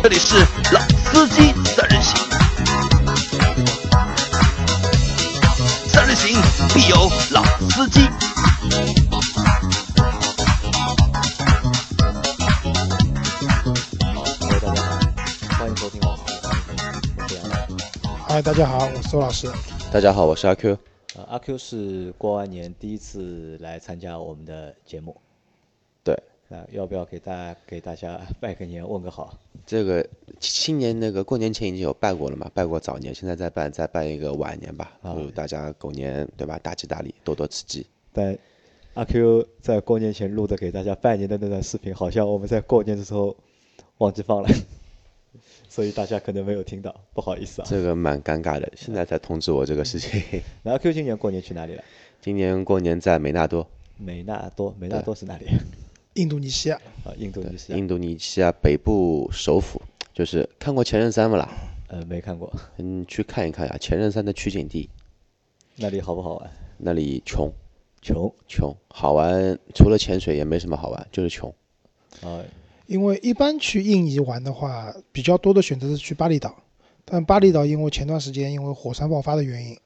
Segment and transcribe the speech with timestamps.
[0.00, 0.36] 这里是
[0.72, 2.16] 老司机三人行，
[5.88, 6.40] 三人行
[6.72, 8.00] 必有老司机。
[14.40, 14.98] 各位大家好，
[15.58, 17.66] 欢迎收听老司机三人行，我是杨澜。
[18.28, 19.50] 嗨，大家好，我是周老师。
[19.92, 20.78] 大家好，我是阿 Q。
[21.16, 25.20] 呃，阿 Q 是过完年第一次来参加我们的节目，
[26.04, 26.16] 对，
[26.48, 29.38] 那要不要给大家给大家 拜个年，问个好？
[29.66, 30.06] 这个
[30.40, 37.86] 新年那个过年前已经有拜过了嘛，拜过早年，现在再拜再拜一个晚年吧，啊祝大家狗年对吧，大吉大利，多多吃鸡。
[38.12, 38.36] 但
[38.94, 43.36] 阿 Q 在过年前录的给大家拜年的那段视频，好像我们在过年的时候
[43.98, 44.48] 忘记放了，
[45.68, 47.66] 所以大家可能没有听到，不好意思啊。
[47.68, 50.22] 这个蛮尴尬的，现在才通知我这个事情。
[50.64, 51.84] 那阿 Q 今年过年去哪里了？
[52.22, 53.68] 今年过年在美纳多，
[53.98, 55.46] 美纳多，美纳多是哪里？
[56.18, 57.78] 印度尼西亚，啊，印度尼西亚。
[57.78, 59.80] 印度尼西亚北部首府，
[60.12, 61.48] 就是看过前任三不啦？
[61.86, 64.90] 呃，没看过，嗯，去看一看呀，前任三的取景地，
[65.76, 66.50] 那里好不好玩？
[66.78, 67.48] 那里穷
[68.02, 71.54] 穷穷，好玩除了潜水也没什么好玩，就是穷。
[72.20, 72.42] 啊，
[72.86, 76.52] 因为一般去印尼玩的话，比较多的选择是去巴厘岛，
[77.04, 79.78] 但巴厘岛因为前段时间因为火山爆发的原因，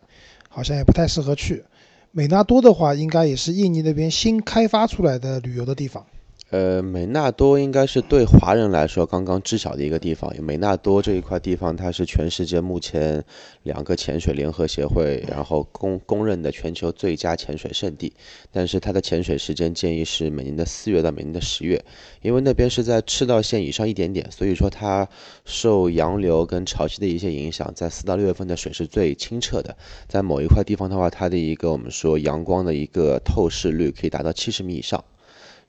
[0.49, 1.63] 好像也不太适合去。
[2.11, 6.07] 美纳多的话，应该也是印尼那边新开发出来的旅游的地方。
[6.53, 10.31] 呃，美纳多应该是对华人来说刚刚知晓的一个地方。
[10.43, 13.25] 美纳多这一块地方，它是全世界目前
[13.63, 18.13] 两个潜水联合协会，然后公公认的全球最佳潜水胜地。
[18.51, 21.83] 但是它的潜水时间建议是每年的四月到每年的十月，
[22.21, 25.09] 因为那边是在赤道线以上一点点，所以说它
[25.47, 29.75] 受洋流跟潮汐的一些影响，在四到六月份的水是最清澈的。
[30.07, 35.03] 在某一块地方的话，它的一个我们说阳光的一个透视率可以达到七十米以上。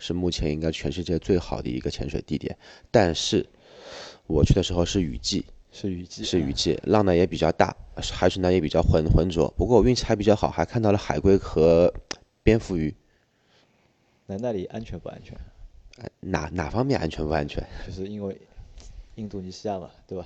[0.06, 2.58] 是目前应该全世界最好的一个潜水地点，
[2.92, 3.48] 但是
[4.28, 9.48] 我去的时候是雨季，是雨季，是雨季，浪呢也比较大，海水呢也比较浑浑浊。
[9.56, 11.94] 不过我运气还比较好，还看到了海龟和
[12.44, 12.94] 蝙蝠鱼。
[14.26, 15.38] 那那里安全不安全？
[16.20, 17.66] 哪哪方面安全不安全？
[17.88, 18.38] 就是因为
[19.16, 20.26] 印度尼西亚嘛，对吧？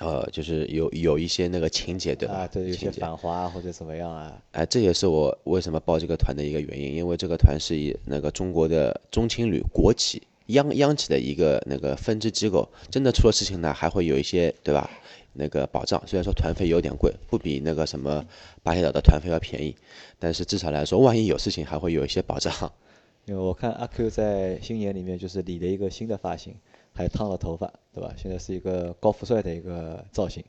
[0.00, 2.34] 呃，就是有有一些那个情节，对吧？
[2.34, 4.42] 啊，对，有些反华啊或者怎么样啊？
[4.52, 14.90] 哎，这也是我为什么报这个团的一个原因，因为这个团是以那个中国的中青旅国企央央企的一个那个分支机构，真的出了事情呢，还会有一些对吧？
[15.32, 18.24] 那个保障，虽然说团费有点贵，不比那个什么
[18.64, 19.76] 巴厘岛的团费要便宜，
[20.18, 22.52] 但是至少来说，万一有事情还会有一些保障。
[23.26, 26.52] 因为我看阿 Q 在新年里面就是理了一个新的发型，
[27.00, 28.12] 还烫了头发，对吧？
[28.16, 30.44] 现在是一个高富帅的一个造型。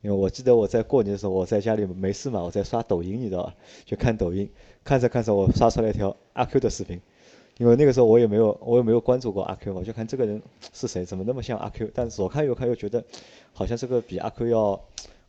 [0.00, 3.54] 因为我记得我在过年的时候，我在家里没事嘛，我在刷抖音，你知道吧？
[3.84, 4.48] 就看抖音，
[4.84, 7.00] 看着看着我刷出来一条阿 Q 的视频。
[7.56, 10.40] 因为那个时候我也没有，我也没有关注过阿 Q 嘛，我就看这个人
[10.72, 11.90] 是谁，怎么那么像阿 Q？
[11.92, 13.02] 但是左看右看又觉得，
[13.52, 14.80] 好像这个比阿 Q 要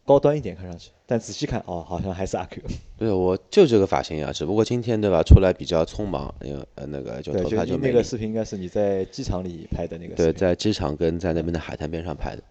[0.06, 0.92] 高端一点，看上去。
[1.06, 2.62] 但仔细看，哦，好像还是阿 Q。
[2.98, 7.94] 对，我就这个发型呀，只不过今天对吧，出来比较匆忙，因为呃那个就对，头就发就没理。
[7.94, 12.44] 那个视频应该是你在机场里拍的那个对，在机场跟在那边的海滩边上拍的。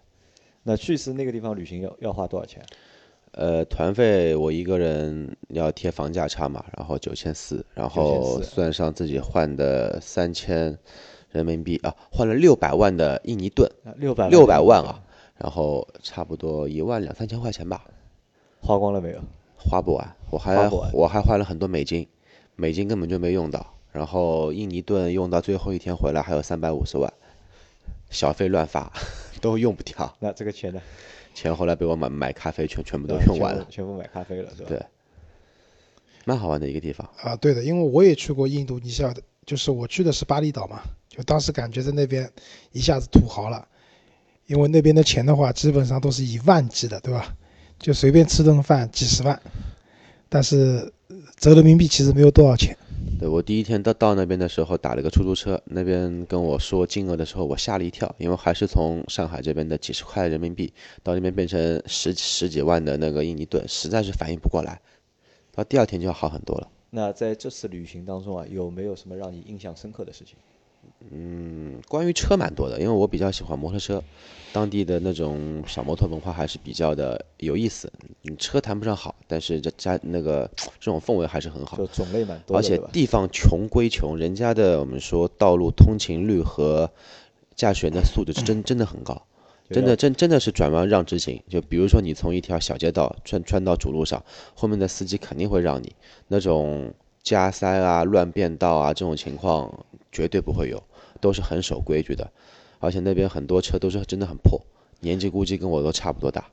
[0.63, 2.61] 那去是那个地方旅行要要花多少钱？
[3.31, 10.75] 呃，团费我一个人要贴房价差嘛，然后九千四，然后算上自己换的三千
[11.29, 14.99] 人民币啊，换了六百万的印尼盾，啊，六百六百万啊，
[15.39, 17.85] 然后差不多一万两三千块钱吧，
[18.61, 19.19] 花光了没有？
[19.57, 22.07] 花不完，我还我还花了很多美金，
[22.55, 27.11] 美金根本就没用到，然后印尼盾用到最后一天回来还有三百五十万，
[28.09, 28.91] 小费乱发，
[29.41, 30.81] 都用不掉，那这个钱呢？
[31.33, 34.69] 钱后来被我买买咖啡全全部都用完了，全部全部买咖啡了，是吧？
[34.69, 34.81] 对
[36.25, 37.09] 蛮好玩的一个地方。
[37.21, 42.29] 啊，对的，因为我也去过印度尼西亚的，就是我去的是巴厘岛嘛，就当时感觉在那边
[42.71, 43.67] 一下子土豪了，
[44.49, 47.35] 因为那边的钱的话，基本上都是以万计的，对吧？
[47.77, 49.39] 就随便吃顿饭几十万，
[50.27, 52.75] 但是呃折人民币其实没有多少钱。
[53.19, 60.73] 对我第一天到到那边的时候打了个出租车，那边跟我说金额的时候，我吓了一跳，因为还是从上海这边的几十块人民币
[61.03, 64.81] 到那边变成十十几万的那个印尼盾，实在是反应不过来。
[65.53, 66.67] 到第二天就要好很多了。
[66.89, 70.35] 那在这次旅行当中啊，有没有什么让你印象深刻的事情？
[71.11, 74.03] 嗯，关于车蛮多的，因为我比较喜欢摩托车，
[74.51, 77.91] 当地的那种小摩托文化还是比较的有意思。
[78.23, 80.49] 嗯，车谈不上好，但是这家那个
[80.79, 81.77] 这种氛围还是很好。
[81.77, 82.77] 就种类蛮多的，而且？
[82.91, 86.91] 地方穷归穷，人家的我们说道路通勤率和
[87.55, 89.21] 驾驶员的素质是真 真的很高，
[89.69, 91.41] 真的真真的是转弯让直行。
[91.47, 94.21] 就比如说你从一条小街道穿穿到主路上，
[94.53, 95.95] 后面的司机肯定会让你，
[96.27, 96.93] 那种
[97.23, 100.81] 加塞啊、乱变道啊这种情况绝对不会有，
[101.19, 102.29] 都是很守规矩的。
[102.79, 104.61] 而且那边很多车都是真的很破，
[105.01, 106.45] 年纪估计跟我都差不多大。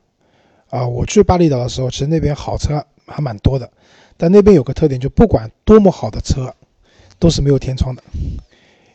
[0.69, 3.71] 啊，我去巴厘岛的时候，其实那边好车还蛮多的，
[4.17, 6.53] 但那边有个特点，就不管多么好的车，
[7.17, 8.03] 都是没有天窗的，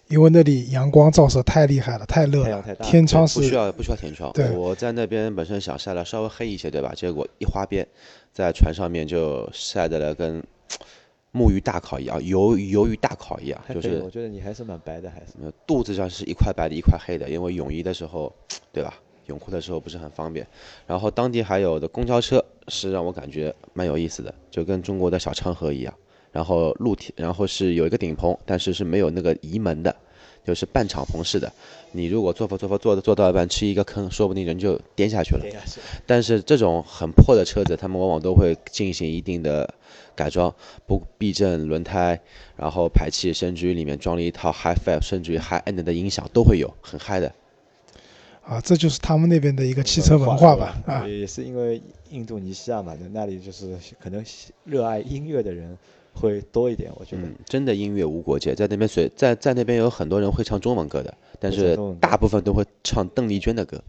[0.09, 4.31] 因为那里阳光照射太厉害了，太热了太天窗是不需要不需要天窗。
[4.35, 6.93] 对我在那边本身想晒得稍微黑一些，对吧？
[6.95, 7.89] 结果一花边，
[8.35, 10.45] 在船上面就晒得了跟
[11.33, 18.33] 木鱼大烤一样，鱿鱿鱼大烤一样，就是我觉得你还是蛮白的，还是呃肚子上是一块白的，一块黑的，因为泳衣的时候，
[18.73, 18.95] 对吧？
[19.27, 20.47] 泳裤的时候不是很方便。
[20.87, 25.95] 然后当地还有的公交车是让我感觉蛮有意思的，就跟中国的小昌河一样。
[26.33, 29.95] 然后露天，然后是有一个顶棚，但是是没有那个移门的，
[30.45, 31.53] 就是半敞篷式的。
[31.93, 35.45] 你如果坐坐坐坐坐坐到一半吃一个坑，说不定人就颠下去了。
[36.07, 39.75] 但是这种很破的车子，他们往往都会进行一定的
[40.15, 40.55] 改装，
[40.87, 42.21] 不避震、轮胎，
[42.57, 47.33] 然后排气，甚至于里面装了一套 Hi-Fi，甚至于 High End 的音响都会有，很嗨的。
[48.43, 51.81] 啊，这就是他们那边的一个汽车文化吧，啊，也是因为
[52.11, 54.25] 印度尼西亚嘛，那里就是可能
[54.65, 55.79] 热爱音乐的人
[56.15, 57.23] 会多一点，我觉得。
[57.23, 63.83] 嗯，真的音乐无国界，在那边随在在那边有很多人会唱中文歌的，但是大部分都会唱邓丽娟的歌。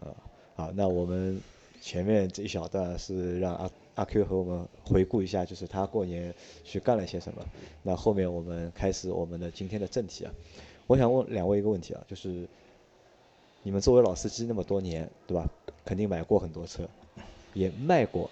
[0.00, 0.10] 啊
[0.56, 1.40] 好，那我们
[1.80, 6.32] 前面这一小段是让阿阿 Q 和我们回顾一下，就是他过年
[6.64, 7.44] 去干了些什么。
[7.82, 10.32] 那后面我们开始我们的今天的正题啊。
[10.86, 12.46] 我想问两位一个问题啊，就是
[13.62, 15.48] 你们作为老司机那么多年，对吧？
[15.84, 16.88] 肯定买过很多车，
[17.52, 18.30] 也卖过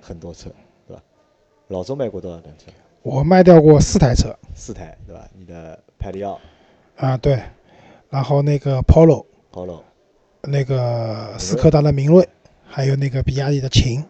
[0.00, 0.50] 很多车？
[1.68, 2.70] 老周卖过多少辆车？
[3.02, 5.28] 我卖掉过四台车，四台，对吧？
[5.34, 6.40] 你的派利奥、
[6.96, 7.42] 啊，对，
[8.08, 9.82] 然后那个 Polo，Polo，
[10.42, 12.28] 那个斯柯达的明锐，
[12.64, 14.04] 还有那个比亚迪的秦，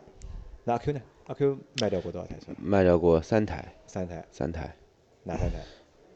[0.64, 1.00] 那阿 Q 呢？
[1.26, 2.52] 阿 Q 卖掉过多少台车？
[2.58, 4.74] 卖掉过三台，三台，三台
[5.22, 5.58] 哪三台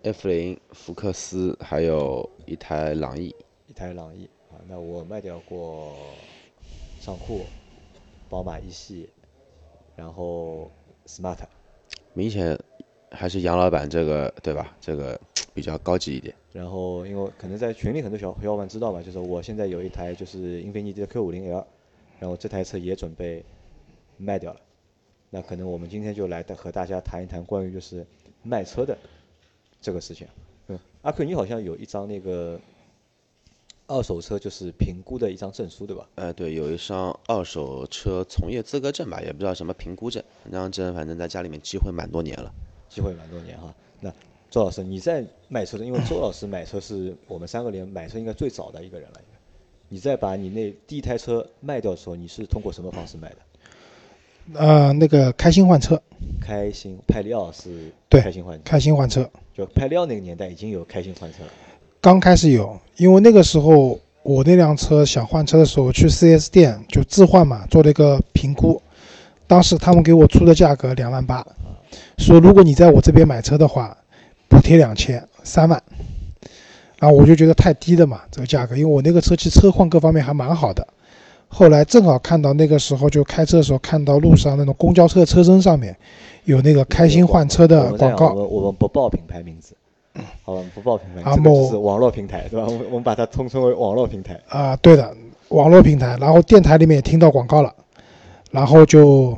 [0.03, 3.35] ？F 零、福克斯，还有一台朗逸。
[3.67, 5.95] 一台朗逸啊，那我卖掉过
[6.99, 7.45] 尚酷、
[8.29, 9.11] 宝马一系，
[9.97, 10.71] 然后
[11.17, 11.39] smart，
[12.13, 12.59] 明显
[13.11, 14.77] 还是杨老板这个对吧？
[14.81, 15.21] 这个
[15.53, 16.35] 比较高级一点。
[16.53, 21.67] 然后因为可能在群里很多小小伙伴知道吧，就是我现在有一台就是英菲尼迪的 Q 五零 L，
[22.19, 23.45] 然后这台车也准备
[24.17, 24.61] 卖掉了。
[25.31, 28.05] 那可能我们今天就来和大家谈一谈关于就是
[28.43, 28.97] 卖车的
[29.81, 30.27] 这个事情。
[30.67, 32.61] 嗯，阿 Q 你好像有一张那个
[33.91, 36.09] 二手车就是评估的一张证书对吧？
[36.15, 40.23] 呃，对，有一张二手车从业资格证吧，也不知道什么评估证。
[40.45, 42.53] 那张证反正在家里面积灰蛮多年了。
[42.89, 43.75] 积会蛮多年哈。
[43.99, 44.13] 那
[44.49, 49.21] 周老师你在卖车的，因为周老师买车是我们三个里面买车应该最早的一个人了。
[49.89, 53.37] 你在把你那第一台车卖掉的时候，你是通过什么方式卖的？
[54.55, 56.01] 呃，那个开心换车，
[56.41, 61.51] 开心派利奥是对开心换，开心换车，就派利奥那个年代已经有开心换车了。
[62.03, 68.81] 刚开始有，因为那个时候我那辆车想换车的时候，去 4S 店就置换嘛，做了一个评估，
[69.47, 71.47] 当时他们给我出的价格两万八，
[72.17, 73.95] 说如果你在我这边买车的话，
[74.49, 75.83] 补贴两千，三万。
[76.99, 80.87] 然后我就觉得太低了嘛，这个价格，因为我那个车其实车况各方面还蛮好的。
[81.49, 85.97] 后来正好看到那个时候就开车的时候看到路上那种公交车车身上面
[86.45, 89.75] 有那个开心换车的广告，我们我们不报品牌名字，
[90.43, 92.67] 好吧，我们不报品牌，啊这个就是网络平台，对吧？
[92.67, 94.39] 我们我们把它通称为网络平台。
[94.49, 95.17] 啊，对的，
[95.49, 97.73] 网络平台，然后电台里面也听到广告了，
[98.51, 99.37] 然后就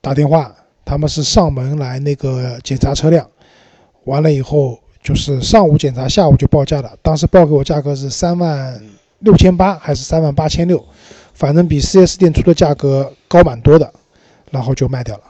[0.00, 3.26] 打电话，他们是上门来那个检查车辆，
[4.04, 8.80] 完了以后就是上午检查，下午就报价了，当时报给我价格是三万
[9.20, 10.84] 六千八还是三万八千六，
[11.32, 13.90] 反正比 4S 店出的价格高蛮多的，
[14.50, 15.22] 然后就卖掉了。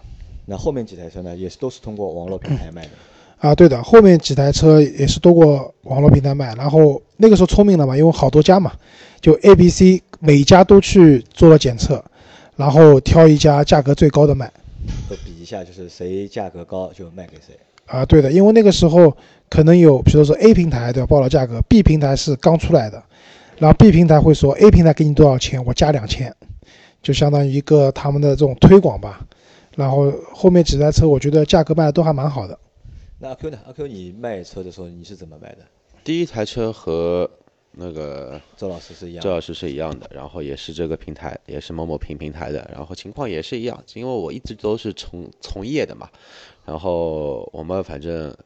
[0.44, 2.90] 那后面几台车呢，也是都是通过网络平台卖的。
[3.38, 8.72] 啊，对的，后面几台车也是多过网络平台卖，然后那个时候聪明了嘛，因为好多家嘛，
[9.20, 12.02] 就 A、B、C 每家都去做了检测，
[12.56, 14.50] 然后挑一家价格最高的卖。
[15.08, 17.54] 都比一下，就是谁价格高就卖给谁。
[17.86, 19.14] 啊，对的，因为那个时候
[19.50, 23.02] 可能有，比如说 A 平台对吧，报了价格，B 平台是刚出来的，
[23.58, 26.34] 然后 B 平台会说 A 平台给你多少钱，我加两千，
[27.02, 29.20] 就相当于一个他们的这种推广吧。
[29.76, 32.58] 然后后面几台车，我觉得价格卖的都还蛮好的。
[33.18, 33.58] 那阿 Q 呢？
[33.66, 35.66] 阿 Q 你卖车的时候你是怎么卖的？
[36.04, 37.28] 第一台车和
[37.72, 39.22] 那个周老师是一样的。
[39.22, 46.10] 周老师是一样的，然后也是这个平台，也是某某平平台的，然后情况也是一样，因为我一直都是从从业的嘛，
[46.66, 48.36] 然后我们反正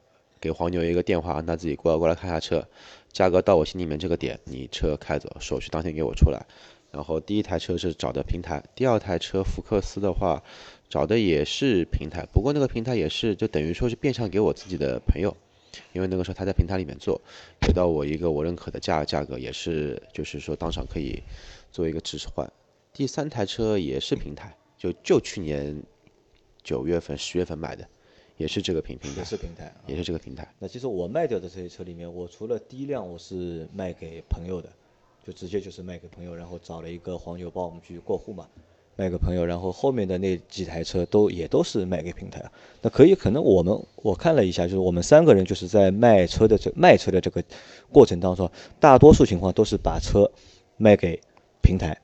[0.41, 2.65] 给黄牛一个电话，让他自己过来过来看下车，
[3.13, 6.47] 价格到我心里面这个点，你车开走，手续当天给我出来。
[6.93, 10.43] 然后第一台车是找的平台，第二台车福克斯的话，
[10.91, 15.35] 找的也是平台，不过那个平台也是就等于说是变相给我自己的朋友，
[15.93, 17.21] 因为那个时候他在平台里面做，
[17.61, 21.23] 给到我一个我认可的价价格，也是就是说当场可以
[21.71, 22.53] 做一个置换。
[22.93, 25.81] 第三台车也是平台，就就去年
[26.65, 27.89] 九月份、十月份买的，
[28.37, 29.77] 也是这个平平台，也是平台啊。
[29.87, 30.53] 也是这个平台。
[30.59, 34.69] 那其实我卖掉的这些车里面，我除了第一辆我是卖给朋友的，
[35.25, 38.49] 就直接就是卖给朋友，然后找了一个黄牛帮我们去过户嘛，
[39.01, 42.45] 卖给朋友，然后后面的那几台车都也都是卖给平台。
[42.83, 47.43] 那可以，可能我们我看了一下，就是我们三个人就是在卖车的这卖车的这个
[47.91, 50.31] 过程当中，大多数情况都是把车
[50.77, 51.19] 卖给
[51.63, 51.97] 平台，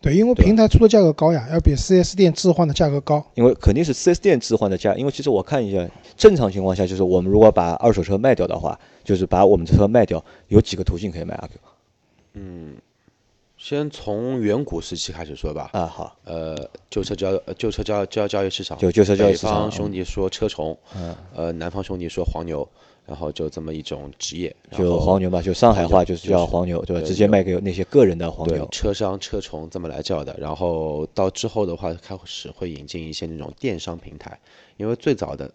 [0.00, 3.24] 对，因为平台出的价格高呀，要比四 S 店置换的价格高。
[3.36, 11.60] 因为肯定是四 S 店置换的价，因为其实我看一下，正常情况下就是我们如果把二手车卖掉的话，就是把我们的车卖掉，有几个途径可以卖阿 Q
[13.58, 15.68] 先从远古时期开始说吧。
[15.72, 15.84] 啊？
[15.86, 16.56] 好，呃，
[16.88, 22.66] 旧车交呃旧车交交交易市场，就旧车交易市场北方嗯兄弟说车虫，嗯，呃，南方兄弟说黄牛，
[23.04, 27.02] 然后就这么一种职业，就黄牛嘛，就上海话就是叫黄牛，对吧？
[27.04, 28.68] 直接卖给那些个人的黄对牛。
[28.70, 30.36] 车商车虫这么来叫的。
[30.38, 34.38] 然后到之后的话，开始会引进一些那种电商平台，
[34.76, 35.50] 因为最早的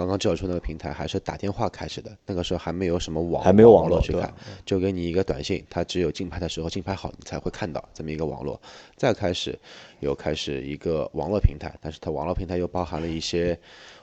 [0.00, 4.32] 刚刚介绍出那个平台还是打电话开始的，那个时候还没有什么网还没有网络去看
[4.64, 8.60] 就给你一个短信，它只有竞拍的时候竞拍好你才会看到这么一个网络。
[8.96, 9.58] 再开始
[10.00, 13.58] 又开始一个网络平台，但是它网络平台又包含了一些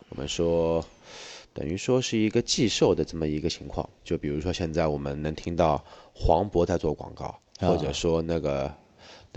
[0.10, 0.86] 我们说。
[1.54, 8.72] 等于说是一个寄售的这么一个情况，就比如说现在我们能听到黄渤在做广告，或者说那个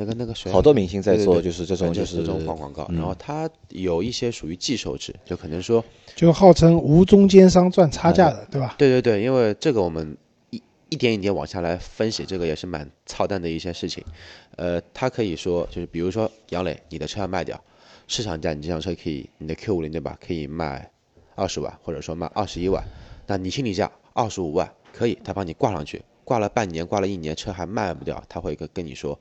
[0.00, 5.85] 那个那个谁啊，好多明星在做，就是这种就是这种广广告，嗯然后它有一些属于寄售制，就可能说，
[6.16, 8.75] 就号称无中间商赚差价的，对吧？
[8.78, 10.16] 对对对，因为这个我们
[10.49, 14.02] 一一点一点往下来分析，这个也是蛮操蛋的一些事情。
[14.57, 17.62] 呃，他可以说就是比如说杨磊，你的车要卖掉，
[18.07, 20.90] 市场价你这辆车可以，你的 Q 五零对吧，可以卖
[21.35, 22.83] 二十万，或者说卖二十一万，
[23.26, 29.19] 那你心里价二十五万可以，他帮你挂上去，挂了半年，挂了一年，车还卖不掉，他会跟跟你说。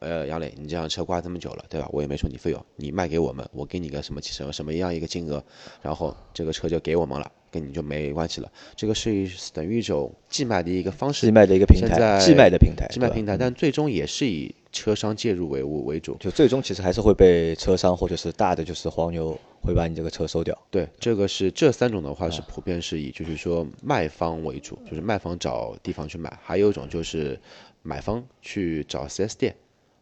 [0.00, 1.88] 呃，杨磊，你这辆车挂这么久了，对吧？
[1.92, 5.42] 我也没收你费用，你卖给我们，我给你个什么什么什么样一个金额，
[5.82, 8.50] 然后这个车就给我们了，跟你就没关系了。
[8.76, 16.16] 这个是等于一种寄卖的一个方式，寄卖的一个平台，在寄卖的平台，寄卖平台，但最终也是以车商介入为为主。
[16.20, 20.56] 就最终其实还是会被车商或者是大的就是黄牛会把你这个车收掉。
[20.70, 27.40] 对，这个是这三种的话啊是普遍是以就是说卖方为主，就是卖方找地方去买，还有一种就是
[27.82, 29.56] 买方去找 4S 店，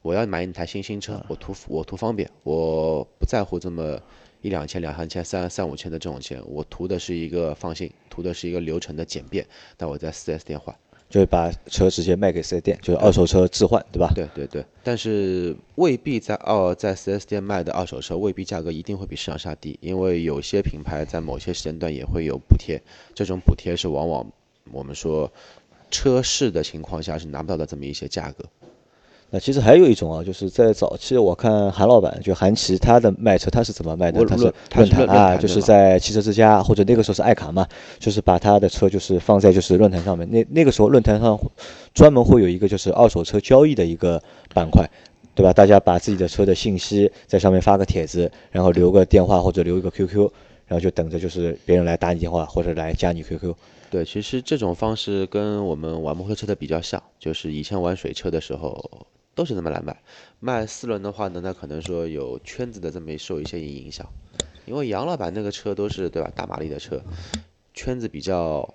[0.07, 4.01] 我要买一台新新车，啊我图我图方便，我不在乎这么
[4.41, 9.45] 一两千、两三千、三三五千的这种钱，我图的是一个放心，图的是一个流程的简便，
[9.77, 10.73] 那我在 4S 店换。
[11.11, 14.13] 就是把车直接卖给四 S 店，就是二手车置换，对吧？
[14.15, 22.81] 对对对，但是未必在二在 4S 店卖的二手车未必价格一定会比市场下低，因为有些品牌在某些时间段也会有补贴，
[23.13, 24.31] 这种补贴是往往
[24.71, 25.33] 我们说
[25.91, 28.45] 车市的情况下是拿不到的这么一些价格。
[29.31, 34.25] 那其实还有一种啊，就是在早期我看韩老板就韩琦他的卖车他是怎么卖的？
[34.25, 37.67] 他是论坛啊，就是在汽车之家或者那个时候是爱卡嘛，
[37.99, 40.31] 就是把他的车就是放在就是论坛上面。
[40.31, 41.39] 那那个时候论坛上
[41.93, 44.23] 专门会有一个就是二手车交易的一个
[44.55, 44.89] 板块。
[45.35, 45.53] 对吧？
[45.53, 50.31] 大家把自己的车的信息在上面发个帖子，然后留个电话或者留一个 QQ，
[50.67, 53.55] 然后就等着就是别人来打你电话或者来加你 QQ。
[53.91, 58.83] 对，其实这种方式跟我们玩摩托车的比较像，就是以前玩水车的时候
[59.37, 59.97] 都是这么来卖。
[60.41, 64.05] 卖四轮的话呢，那可能说有圈子的这么受一些影响，
[64.65, 67.01] 因为杨老板那个车都是对吧大马力的车，
[67.73, 68.69] 圈子比较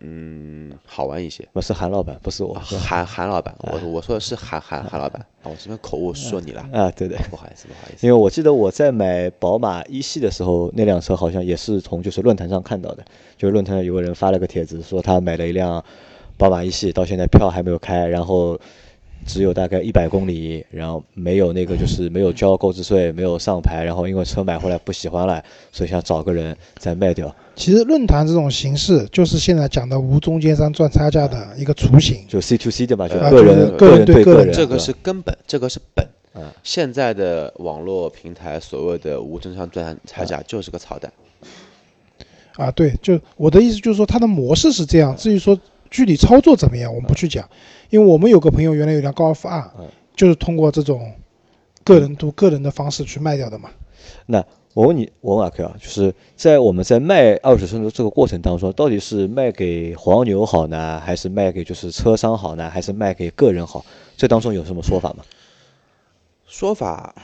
[0.00, 1.46] 嗯好玩一些。
[1.52, 2.54] 我是韩老板，不是我。
[2.54, 7.18] 韩韩老板，我我说的是韩韩韩老板，啊我这边口误说你了，啊，对对。
[7.30, 8.06] 不好意思不好意思。
[8.06, 13.04] 因为我记得我在买宝马一系的时候，那辆车好像也是从就是论坛上看到的，
[13.36, 15.84] 就是论坛上有个人发了个帖子，说他买了一辆
[16.38, 18.58] 宝马一系，到现在票还没有开，然后
[19.26, 32.24] 只有大概一百公里，然后没有那个就是没有交购置税，没有上牌，然后因为车买回来不喜欢了，所以想找个人再卖掉，其实论坛这种形式，就是现在讲的无中间商赚差价的一个雏形。
[32.26, 36.06] 就 C to C 的嘛，就呃个人个人对个人，这个是根本，这个是本。
[36.32, 41.12] 嗯现在的网络平台所谓的无中间商赚差价就是个操蛋。
[42.54, 45.16] 啊，对，就我的意思就是说，它的模式是这样。
[45.16, 45.58] 至于说
[45.90, 47.48] 具体操作怎么样，我们不去讲，
[47.90, 51.12] 因为我们有个朋友原来有辆高尔夫 R，嗯就是通过这种
[51.82, 53.70] 个人图个人的方式去卖掉的嘛。
[54.26, 54.44] 那
[54.74, 63.84] 我问你，我问阿 Q 啊，就是在我们在卖二手车的这个过程当中，到底是卖给黄牛好呢，还是卖给就是车商好呢，还是卖给个人好？
[64.16, 65.24] 这当中有什么说法吗？
[66.46, 67.14] 说法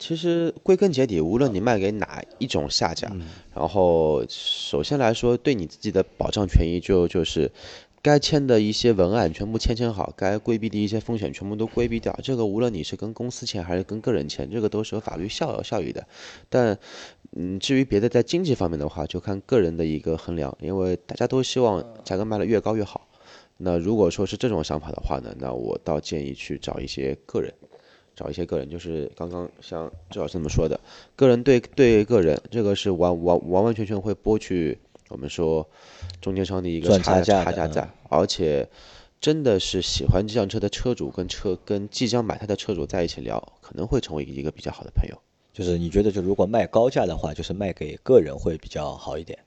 [0.00, 3.12] 其实归根结底，无论你卖给哪一种下家，
[3.54, 7.52] 然后首先来说，对你自己的保障权益就就是
[8.02, 12.18] 该签的一些文案全部签签好，该规避的一些风险全部都规避掉。
[12.22, 16.04] 这个无论你是跟公司签还是跟个人签，这个都是有法律效效益的。
[16.48, 16.76] 但
[17.36, 23.06] 嗯，至于别的在经济方面的话，就看个人的一个衡量，因为大家都希望价格卖的越高越好。
[23.58, 27.52] 那如果说是这种想法的话呢，那我倒建议去找一些个人，
[28.14, 30.78] 找一些个人，就是刚刚像周老师这么说的，
[31.16, 35.68] 个人对对个人，这个是完完完完全全会剥去我们说
[36.20, 38.68] 中间商的一个差差价在，而且
[39.20, 45.16] 真的是喜欢这辆车的车主跟车跟即将买它的车主在一起聊，可能会成为一个比较好的朋友。
[45.52, 49.38] 就是你觉得，就如果卖高价的话，就是卖给个人会比较好一点。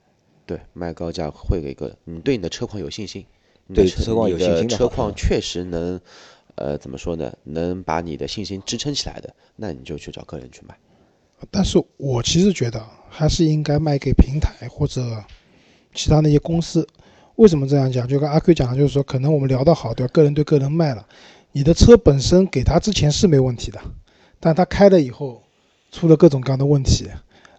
[0.45, 3.25] 对，卖高价会给个人，你对你的车况有信心。
[3.73, 5.99] 对车况有信心的车况确实能，
[6.55, 7.33] 呃，怎么说呢？
[7.43, 10.75] 能把你的信心支撑起来的，那你就去找个人去买。
[11.51, 15.01] 但是我其实觉得还是应该卖给平台或者
[15.93, 16.87] 其他那些公司。
[17.35, 18.07] 为什么这样讲？
[18.07, 20.11] 就跟阿 Q 讲，就是说，可能我们聊得好，对吧？
[20.13, 21.05] 个人对个人卖了，
[21.51, 23.81] 你的车本身给他之前是没问题的，
[24.39, 25.41] 但他开了以后
[25.91, 27.09] 出了各种各样的问题，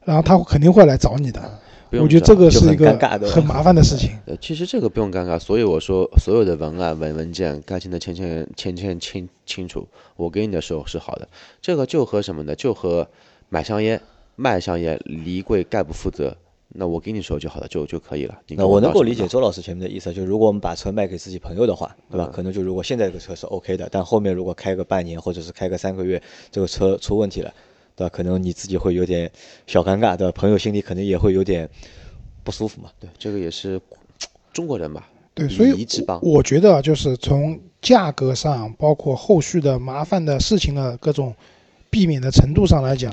[0.05, 1.61] 然后他肯定会来找你的。
[2.03, 2.97] 我觉得这个是一个
[3.31, 4.11] 很麻烦的事情。
[4.27, 9.87] 呃，其实这个不用尴尬，所以我说所有的文案文文件该签的签签签签清清楚。
[10.17, 11.29] 我给你的时候是好的，
[11.61, 12.55] 这个就和什么呢？
[12.55, 13.09] 就和
[13.49, 14.01] 买香烟、
[14.37, 16.37] 卖香烟离柜概不负责。
[16.77, 18.37] 那我给你说就好了，就就可以了。
[18.49, 22.29] 那我能够理解周老师前面的意思，就是如果我们把车卖给自己朋友的话，对吧？
[22.35, 26.21] 可能就如果现在这个车是 OK 的，但后面如果开个半年或者是开个三个月，
[26.51, 27.55] 这个车出问题了。
[27.97, 28.09] 对吧？
[28.09, 29.31] 可能你自己会有点
[29.67, 30.33] 小尴尬，对吧？
[30.33, 31.69] 朋友心里可能也会有点
[32.43, 32.91] 不舒服嘛。
[32.99, 33.81] 对，这个也是
[34.53, 35.09] 中国人吧？
[35.35, 35.73] 对，所以
[36.23, 41.35] 我觉得就是从价格上，包括后续的麻烦的事情的各种
[41.91, 43.13] 避免的程度上来讲，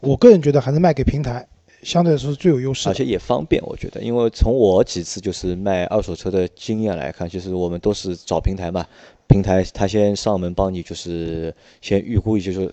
[0.00, 1.46] 我个人觉得还是卖给平台，
[1.82, 3.62] 相对来说是最有优势，而且也方便。
[3.64, 8.86] 我觉得，因为从我几次就是卖二手车的经验来看，其实我们都是找平台嘛，
[9.26, 12.70] 平台他先上门帮你，就是先预估，就是。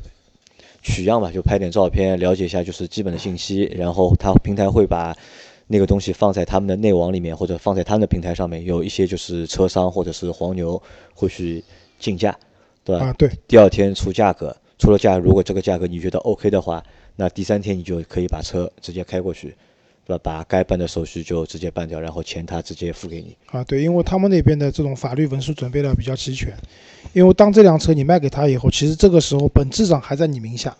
[0.89, 5.15] 取样吧，就拍点照片，了解一下就是基本的信息，然后他平台会把
[5.67, 10.81] 那个东西放在他们的内网里面，或者放在他们的平台上面，有一些就是车商或者是黄牛
[11.13, 11.63] 会去
[11.99, 12.35] 竞价，
[12.83, 13.05] 对吧？
[13.05, 13.29] 啊，对。
[13.47, 16.83] 第二天出价格，出了价，如果这个价格你觉得 OK 的话，
[17.15, 19.55] 那第三天你就可以把车直接开过去。
[20.17, 23.35] 把该办的手续就直接办掉，然后钱他直接付给你。
[23.47, 26.53] 啊，对，因为他们那边的这种法律文书准备的比较齐全。
[27.13, 30.75] 因为当这辆车你卖给他以后，其实这个时候本质上还在你名下，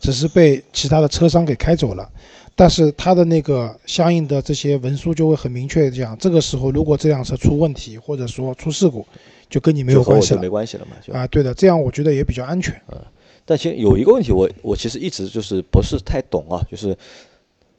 [0.00, 2.10] 只是被其他的车商给开走了。
[2.54, 9.06] 但是他的那个相应的这些文书就会很明确讲，这个时候如果这辆车出问题或者说出事故，
[9.48, 11.18] 就跟你没有关系了，没关系了嘛。
[11.18, 12.74] 啊，对的，这样我觉得也比较安全。
[12.92, 12.98] 嗯，
[13.46, 16.96] 但其实有一个问题，我我其实一直就是不是太懂啊，就是。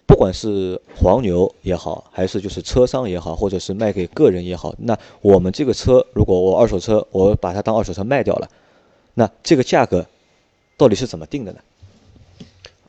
[0.05, 8.49] 不管是黄牛也好，还是就是车商也好，或者是卖给个人也好，那我们这个车，如果我二手车，我把它当二手车卖掉了，
[9.13, 10.05] 那这个价格
[10.77, 11.59] 到底是怎么定的呢？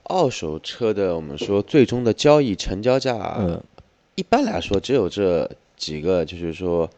[0.02, 3.62] 二手车的我们说最终的交易成交价，嗯，
[4.16, 6.90] 一般来说只有这几个，就是说，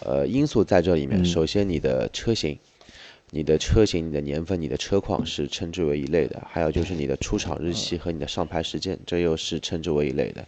[0.00, 1.24] 呃，因素在这里面。
[1.24, 2.58] 首先，你的车型。
[3.32, 10.44] 你的车型、你的年份、你的车况是称之为一类的，还有就是你的出厂日期和你的上牌时间，这又是称之为一类的。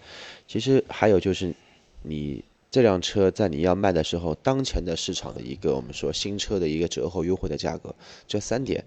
[0.48, 1.54] 其实还有就是，
[2.02, 2.42] 你
[2.72, 7.94] 这辆车在你要卖的时候，当前的市场的一个我们说新车的一个折后优惠的价格，
[8.26, 8.82] 这三点，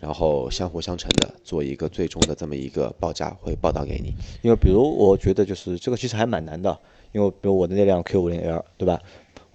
[0.00, 4.12] 然后相互相成的做一个最终的这么一个报价会报到给你。
[4.42, 6.76] 因为比如我觉得就是这个其实还蛮难的，
[7.12, 9.00] 因为比如我的那辆 Q 五零 L 对吧？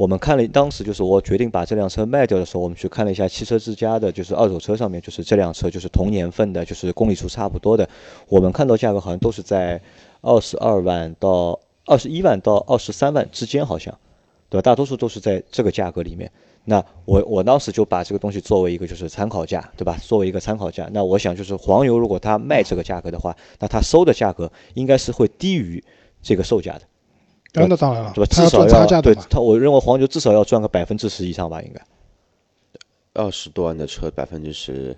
[0.02, 7.88] 我们看了，当时就是我决定把这辆车卖掉的时候，我们去看了一下汽车之家的，就是二手车上面，就是这辆车就是同年份的，就是公里数差不多的，
[8.28, 9.80] 我们看到价格好像都是在
[10.22, 13.96] 二十二万到二十一万到二十三万之间，好像，
[14.50, 14.64] 对吧？
[14.64, 16.32] 大多数都是在这个价格里面。
[16.66, 19.96] 那我我当时就把这个东西作为一个就是参考价，对吧？
[20.02, 20.90] 作为一个参考价。
[20.92, 25.84] 那我想就是黄牛如果他卖这个价格的话，那他收的价格应该是会低于
[26.24, 26.82] 这个售价的。
[27.54, 28.28] 那当然了，对吧？
[28.32, 31.82] 至少要对他，我认为黄牛至少要赚个百分之十以上吧，应该。
[33.14, 34.96] 二十多万的车，百分之十，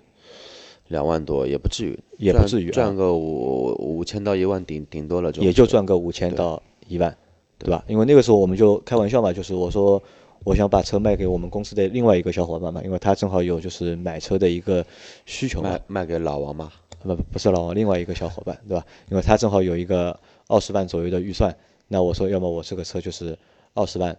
[0.86, 7.16] 两万多也不至于，也不至于赚个五五千到一万顶顶多了就，也就赚个五千到一万，
[7.58, 7.82] 对吧？
[7.88, 10.00] 因为那个时候我们就开玩笑嘛，就是我说
[10.44, 14.86] 我想把车卖给我们公司的另外一个小伙伴嘛，因为他正好有就是买车的一个
[15.26, 16.70] 需求，卖卖给老王嘛？
[17.02, 18.86] 不不是老王，另外一个小伙伴，对吧？
[19.10, 21.52] 因为他正好有一个二十万左右的预算。
[21.88, 23.38] 那我说，要么我这个车就是
[23.74, 24.16] 二十万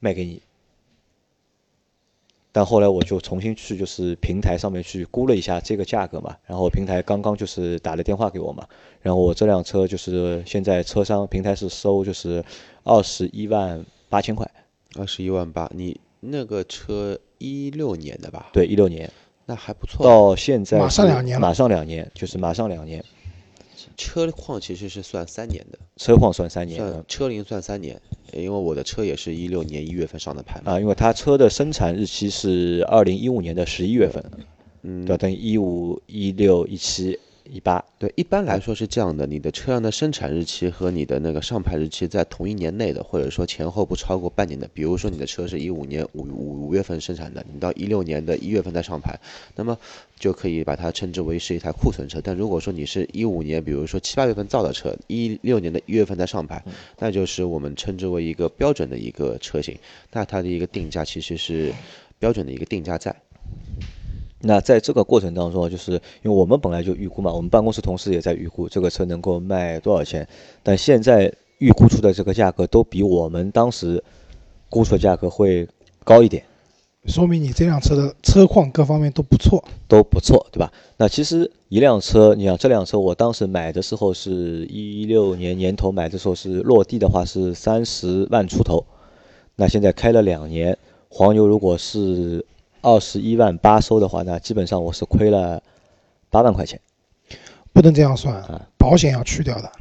[0.00, 0.42] 卖给你，
[2.52, 8.68] 但后来我就重新去就是平台上面去估了一下这个价格嘛，然后平台刚刚就是打了电话给我嘛，
[9.00, 12.44] 然后我这辆车就是现在车商平台是收就是
[12.82, 14.48] 二十一万八千块，
[14.96, 18.50] 二十一万八，你那个车一六年的吧？
[18.52, 19.10] 对，一六年
[19.46, 20.04] 那还不错。
[20.04, 23.04] 到现在马上两年了马上两年，就是马上两年，
[23.96, 28.00] 车况其实是算三年的，车况算三年算车龄算三年，
[28.32, 30.72] 因为我的车也是一六年一月份上的牌嘛。
[30.72, 34.24] 啊，因为它车的生产日期是二零一五年的十一月份，
[34.82, 35.04] 嗯。
[35.04, 37.18] 对，等于一五、一六、一七、
[37.50, 44.66] 一八，对，一般来说是这样的，你的车辆的生产日期和你的那个上牌日期在同一年内的，或者说前后不超过半年的。
[44.72, 49.20] 比如说你的车是一五年五五五月份生产的，你到一六年的一月份再上牌，
[49.54, 49.78] 那么
[50.18, 52.18] 就可以把它称之为是一台库存车。
[52.22, 56.64] 但如果说你是一五年，比如说七八月份造的车，一六年的一月份再上牌，
[56.98, 59.76] 那就是我们称之为一个标准的一个车型，
[60.12, 61.74] 那它的一个定价其实是
[62.18, 63.14] 标准的一个定价在。
[64.46, 70.26] 那在这个过程当中，就是因为我们本来就预估嘛，我们办公室同事也在预估这个车能够卖多少钱，
[70.62, 74.02] 但现在预估出的这个价格都比我们当时
[74.68, 75.66] 估出的价格会
[76.04, 76.44] 高一点，
[77.06, 79.64] 说明你这辆车的车况各方面都不错。
[79.88, 80.72] 都不错，对吧？
[80.96, 88.84] 那其实一辆车，你想这辆车我当时买的时候是一六年年头买的时候是落地的话是三十万出头，
[89.56, 90.76] 那现在开了两年，
[91.08, 92.44] 黄牛如果是
[92.84, 95.62] 二十一万八收的话，那基本上我是亏了
[96.28, 96.78] 八万块钱，
[97.72, 99.72] 不能这样算啊，保险要去掉的，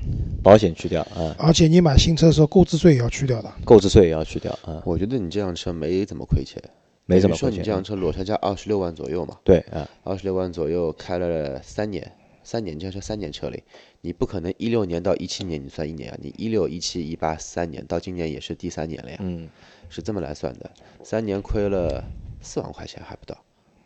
[0.42, 3.52] 保险去掉啊，而且你买新车的时候购置税也要去掉的。
[3.66, 6.64] 购置税也要去掉啊，我觉得你这辆车没怎么亏钱，
[7.06, 7.84] 没怎么说你这辆。
[7.84, 12.10] 车裸车价二十六万左右嘛，对啊，二十六万左右开了三年，
[12.42, 13.62] 三年这车三年车龄，
[14.00, 19.50] 你不可能一六年到一七年你算一年啊，你一六一七一八三年到今年也是第三年了呀，嗯，
[19.90, 20.72] 是这么来算的，
[21.04, 22.02] 三年亏了
[22.44, 23.36] 四万块钱还不到，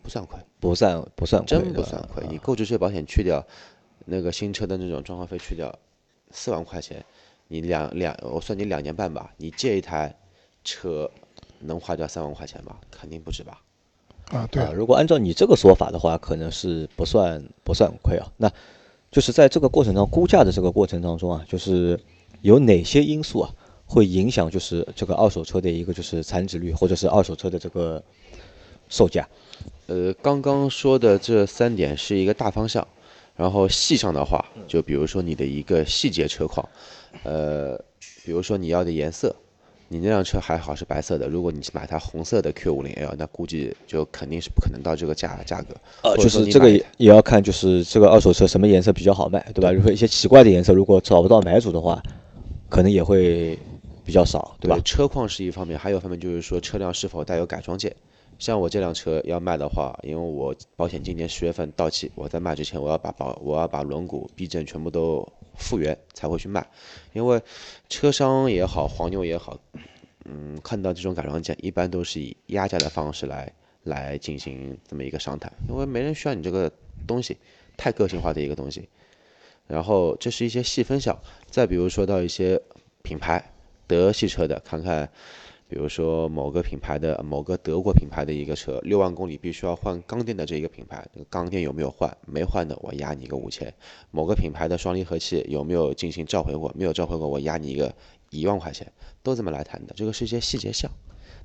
[0.01, 3.45] 不算亏，不算不算亏，真不算亏，啊你购置税保险去掉，
[4.05, 5.73] 那个新车的那种装潢费去掉，
[6.31, 7.05] 四万块钱，
[7.47, 10.13] 你两两我算你两年半吧，你借一台
[10.63, 11.09] 车
[11.59, 12.77] 能花掉三万块钱吧？
[12.91, 13.61] 肯定不止吧。
[14.29, 18.27] 啊，对啊，如果按照你这个说法的话，可能是不算不算亏啊。
[18.35, 18.51] 那
[19.09, 21.97] 就是在这个过程当中估价的这个过程当中啊，就是
[22.41, 23.49] 有哪些因素啊
[23.85, 28.03] 会影响就是这个二手车的一个就是残值率，或者是二手车的这个
[28.89, 29.27] 售价？
[29.87, 32.85] 呃，刚刚说的这三点是一个大方向，
[33.35, 36.67] 然后细上的话，就比如说你的一个细节车况，
[37.23, 37.77] 呃，
[38.25, 39.33] 比如说你要的颜色，
[39.87, 45.73] 你那辆车还好是白色的，如果你是买它红色的 Q 五零 L，那估计就肯定是不可能到这个价价格。
[46.03, 49.71] 呃，就是这个也也要看就是这个二手车什么颜色比较好卖，对吧？
[49.71, 52.03] 如果一些奇怪的颜色，如果找不到买主的话，
[52.67, 53.57] 可能也会
[54.03, 54.77] 比较少，对吧？
[54.83, 57.95] 车况是一方面，还有一方面就是说车辆是否带有改装件。
[58.39, 66.65] 像我这辆车要卖的话，因为我保险今年十月份到期，我在卖之前我要把保我要把轮毂、避震全部都复原才会去卖，
[67.13, 67.41] 因为
[67.89, 69.57] 车商也好，黄牛也好，
[70.25, 73.51] 嗯，看到这种改装件，一般都是以压价的方式来
[73.83, 76.71] 来进行这么一个商谈，因为没人需要你这个
[77.07, 77.37] 东西，
[77.75, 78.87] 太个性化的一个东西。
[79.65, 81.17] 然后这是一些细分项，
[81.49, 82.61] 再比如说到一些
[83.01, 83.51] 品牌，
[83.85, 85.09] 德系车的，看看，
[85.69, 92.15] 比如说某个品牌的某个德国品牌的一个车，六万公里必须要换钢垫的这一个品牌，这个钢垫有没有换？
[92.25, 93.73] 没换的，我压你一个五千。
[94.11, 96.71] 某个品牌的双离合器有没有进行召回过？
[96.75, 97.93] 没有召回过，我压你一个
[98.29, 98.89] 一万块钱，
[99.21, 99.93] 都这么来谈的。
[99.97, 100.89] 这个是一些细节项，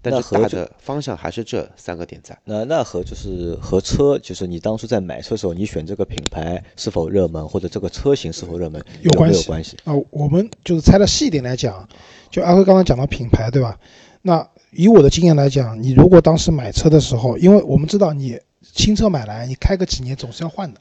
[0.01, 2.39] 但是和这的方向还是这三个点在。
[2.45, 9.77] 那那和就是和车，就是你当初在买车的时候，你选这个品牌是否热门，或者这个车型是否热门，有关系有关系？
[9.83, 11.89] 啊，我们就是拆的细一点来讲，
[12.31, 13.79] 就阿辉刚刚讲到品牌，对吧？
[14.23, 20.81] 那以我的经验来讲，你如果当时买车的时候，因为我们知道你新车买来，你开个几年总是要换的，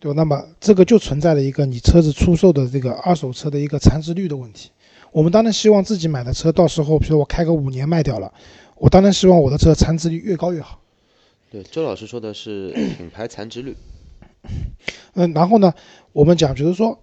[0.00, 0.14] 对吧？
[0.16, 4.70] 那么这个就存在了一个你车子出售的这个二手车的一个残值率的问题。
[5.12, 8.32] 我们当然希望自己买的车到时候，比如说我开个五年卖掉了，
[8.76, 10.80] 我当然希望我的车残值率越高越好。
[11.50, 13.76] 对，周老师说的是 品牌残值率。
[15.12, 15.72] 嗯，然后呢，
[16.12, 16.98] 我们讲，比如说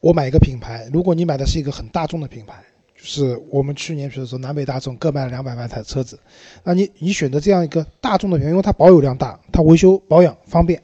[0.00, 2.64] 我买一个品牌，如果你买的是一个很大众的品牌，
[3.00, 6.18] 就是我们去年比如说南北大众各卖了两百万台车子，
[6.62, 10.82] 那你你选择这样一个大众的品牌，因为它保有量大，它维修保养方便，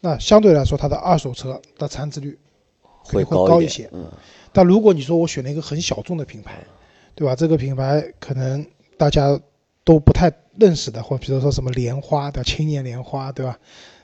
[0.00, 2.38] 那相对来说它的二手车的残值率
[3.02, 3.88] 会会高一些。
[3.94, 4.04] 嗯，
[4.52, 6.62] 但如果你说我选了一个很小众的品牌，
[7.14, 7.34] 对吧？
[7.34, 8.66] 这个品牌可能
[8.98, 9.40] 大家
[9.84, 13.58] 都不太认识的，或比如说什么莲花的青年莲花，对吧？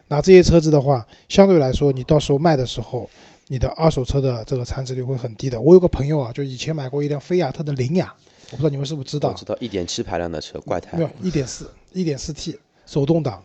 [0.09, 3.09] 那这些车子的话，相对来说，你到时候卖的时候，
[3.53, 5.61] 你的二手车的这个残值率会很低的。
[5.61, 8.15] 我有个朋友啊，就以前买过一辆菲亚特的凌雅，
[8.53, 9.45] 我不知道你们是不是知道我知？
[9.45, 11.03] 道一点七排量的车，怪胎没。
[11.03, 13.45] 有，一点四，一点四 T，手动挡，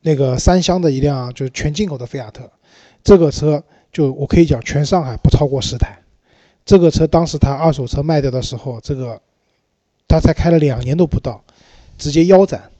[0.00, 2.50] 那个三厢的一辆就是全进口的菲亚特，
[3.04, 3.62] 这个车
[3.92, 5.98] 就我可以讲全上海不超过十台。
[6.64, 9.20] 这个车当时他二手车卖掉的时候，这个
[10.08, 11.44] 他才开了两年都不到，
[11.98, 12.70] 直接腰斩，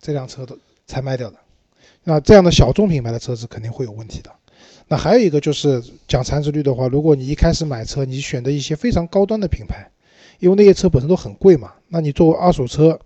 [0.00, 1.36] 这辆车都才卖掉的。
[2.04, 4.30] 那这样的小众品牌的车子肯定会有问题的。
[4.90, 9.88] 那还有一个就是讲残值率的话，如果你一开始买车，你选的一些非常高端的品牌，
[10.40, 12.98] 因为那些车本身都很贵嘛，那你作为二手车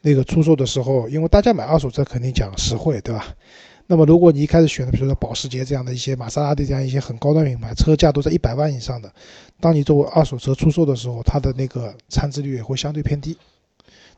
[0.00, 3.34] 那个出售的时候，因为大家买二手车肯定讲实惠，对吧？
[3.88, 9.12] 那么如果你一开始选的，比如说保时捷这样的一些玛莎拉蒂这样一些很高端品牌，车价都在一百万以上的，
[9.58, 13.36] 当你作为二手车出售的时候，它的那个残值率也会相对偏低。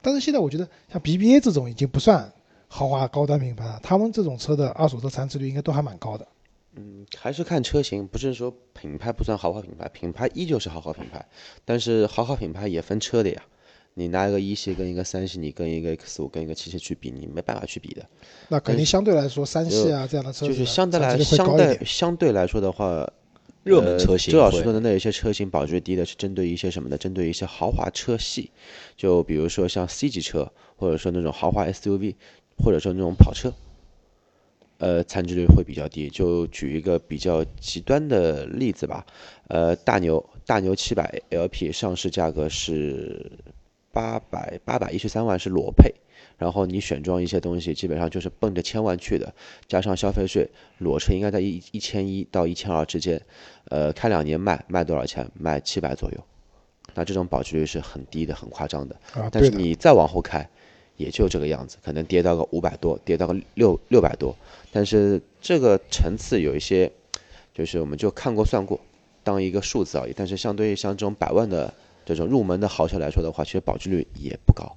[0.03, 2.31] 但是现在我觉得像 BBA 这种已经不算
[2.69, 6.29] 豪华高端品牌了，他们这种车的二手车残值率应该都还蛮高的。
[6.77, 11.27] 嗯，还是看车型，不是说品牌不算豪华品牌，品牌依旧是豪华品牌，
[11.65, 13.43] 但是豪华品牌也分车的呀。
[13.99, 18.05] 你拿一个一系跟一个三系，你跟一个 X 五跟一个七系去比，你没办法去比的。
[18.49, 23.11] 那肯定相对来说，三系啊这样的车就是相对来相对相对来说的话，
[23.63, 24.31] 热门车型。
[24.31, 26.99] 周老师说的那一些车型保值率低的是针对一些什么呢？
[26.99, 28.51] 针对一些豪华车系，
[28.99, 32.17] 就比如说像 C 级车，或者说那种豪华 SUV，
[32.59, 33.51] 或者说那种跑车。
[34.79, 36.09] 呃，残值率会比较低。
[36.11, 39.05] 就举一个比较极端的例子吧，
[39.49, 43.33] 呃，大牛大牛七百 LP 上市价格是
[43.93, 45.95] 八百八百一十三万，是裸配，
[46.37, 49.35] 然后你选装一些东西，基本上就是奔着千万去的，
[49.67, 53.21] 加上消费税，裸车应该在一一千一到一千二之间。
[53.71, 55.27] 呃，开两年卖卖多少钱？
[55.39, 56.19] 卖七百左右。
[56.95, 58.95] 那这种保值率是很低的，很夸张的。
[59.13, 60.49] 啊，但是你再往后开。
[60.97, 64.35] 也就这个样子，可能跌到个五百多，跌到个六六百多，
[64.73, 66.91] 但是这个层次有一些，
[67.53, 68.81] 就是我们就看过算过，
[69.23, 70.15] 当一个数字而已。
[70.17, 71.73] 但是相对于像这种百万的
[72.05, 74.77] 这种入门的豪车来说的话，其实保值率也不高。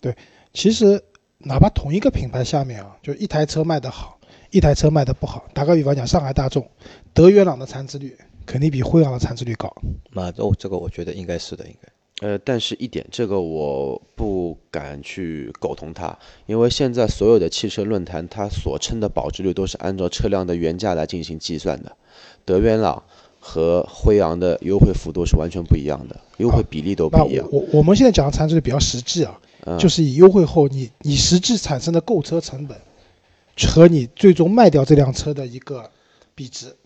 [0.00, 0.16] 对，
[0.54, 1.02] 其实
[1.38, 4.18] 哪怕同一个品牌下面啊，就一台车卖得好，
[4.50, 5.46] 一台车卖得不好。
[5.52, 6.66] 打个比方讲，上海大众、
[7.12, 9.70] 德元朗的残值率肯定比辉昂的残值率高。
[10.12, 11.88] 那哦，这个我觉得应该是的，应该。
[12.20, 21.96] 呃，但是一点，这个我不敢去苟同它，因为现在所有的汽车论坛，它所称的保值率都是按照车辆的原价来进行计算的。
[22.44, 23.02] 德源朗
[23.38, 27.48] 和辉昂的优惠幅度是完全不一样的，优惠比例都不一样。
[27.50, 29.40] 我我们现在讲的残值率比较实际啊，
[29.78, 32.76] 就是以优惠后你你实际产生的购车成本
[33.66, 35.90] 和你最终卖掉这辆车的一个
[36.34, 36.76] 比值。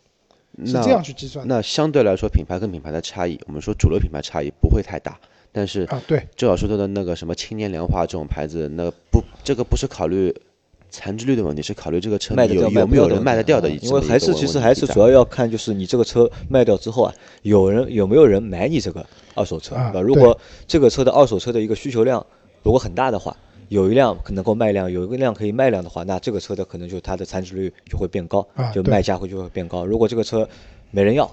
[0.64, 1.46] 是这样去计算。
[1.48, 5.18] 那相对来说，品牌跟品牌的差异，我们说主流品牌差异不会太大。
[5.52, 10.34] 但是啊，对，周老师说的那个什么青年莲花这种牌子，那不，这个不是考虑
[10.90, 13.70] 残值率的问题，是考虑这个车有有没有人卖得掉的。
[13.70, 20.00] 因为还是其实还是主要要看就是你这个车卖掉之后啊，有人有没有人买你这个二手车，对吧？
[20.00, 22.24] 如果这个车的二手车的一个需求量
[22.62, 23.36] 如果很大的话。
[23.68, 29.84] 有一辆可能够卖辆，有一个辆可以卖辆的话，那这个车的可能就它的残值率就会变高，就卖价会就会变高。
[29.84, 30.48] 如果这个车
[30.90, 31.26] 没人要，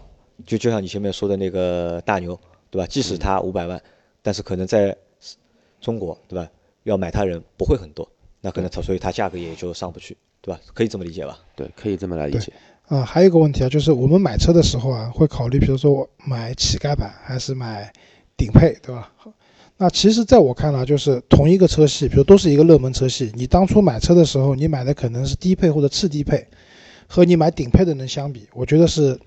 [0.45, 2.39] 就就像你前面说的那个大牛，
[2.69, 2.87] 对吧？
[2.87, 3.81] 即使它五百万，
[4.21, 4.95] 但是可能在
[5.79, 6.49] 中国，对吧？
[6.83, 8.09] 要买它人不会很多，
[8.41, 10.59] 那可能它所以它价格也就上不去，对吧？
[10.73, 11.37] 可以这么理解吧？
[11.55, 12.51] 对，可以这么来理解。
[12.87, 17.93] 啊，还有一个问题啊，就是我们买车的时候啊，会考虑，比如说我买乞丐版还是买
[18.35, 19.11] 顶配，对吧？
[19.81, 26.45] 那其实，在我看来，就是同一个车系，比如都是一个热门车系，你当初买车的时候，你买的可能是低配或者次低配，
[27.07, 29.19] 和你买顶配的人相比，我觉得是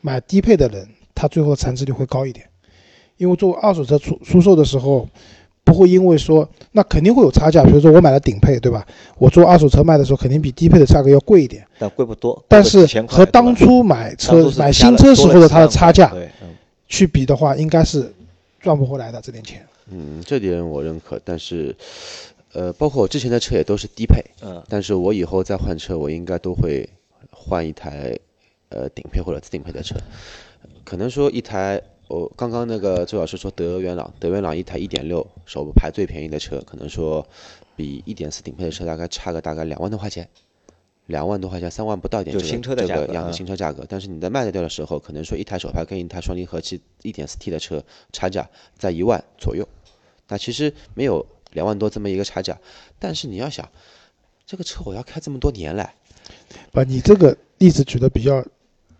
[0.00, 2.44] 买低配的人，他最后残值率会高一点。
[3.18, 5.08] 因为作为二手车出出售的时候，
[5.62, 8.84] 不会因为说那肯定会有差价，比如说我买了顶配，对吧？
[9.16, 12.44] 我做二手车卖的时候，肯定比低配的价格要贵一点，但贵不多。
[12.48, 16.12] 但是和当初买车买新车时候的它的差价
[16.88, 18.12] 去比的话，应该是
[18.60, 19.66] 赚不回来的这点钱。
[19.90, 21.74] 嗯，这点我认可，但是，
[22.52, 26.88] 呃，包括我之前的车也都是低配，嗯，但是我以后再换车，我应该都会
[27.32, 28.16] 换一台，
[28.68, 29.96] 呃，顶配或者次顶配的车。
[30.84, 37.26] 可能说一台，我刚刚那个周老师说德元朗，德元朗一台一点六首排最便宜的车，可能说
[37.74, 40.28] 比一点四顶配的车大概差个大概两万多块钱。
[41.10, 43.84] 两万多块钱，三万不到一点，就新车的这个样的新车价格。
[43.88, 49.68] 但是你在卖得掉的时候，可能说一台手排跟一台双离合器一点四 T 的车差价在一万左右，
[50.28, 52.58] 那其实没有两万多这么一个差价。
[52.98, 53.68] 但是你要想，
[54.46, 55.94] 这个车我要开这么多年来，
[56.72, 58.44] 不，你这个例子举的比较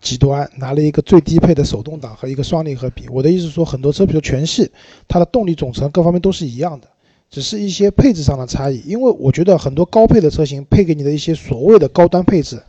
[0.00, 3.08] 极端，拿了一个最低配的手动挡和一个双离合比。
[3.08, 4.70] 我的意思说，很多车比如全系，
[5.06, 6.88] 它的动力总成各方面都是一样的。
[7.30, 12.60] 只是一些配置上的差异，因为我觉得很多高配的车型配给你的一些所谓的高端配置，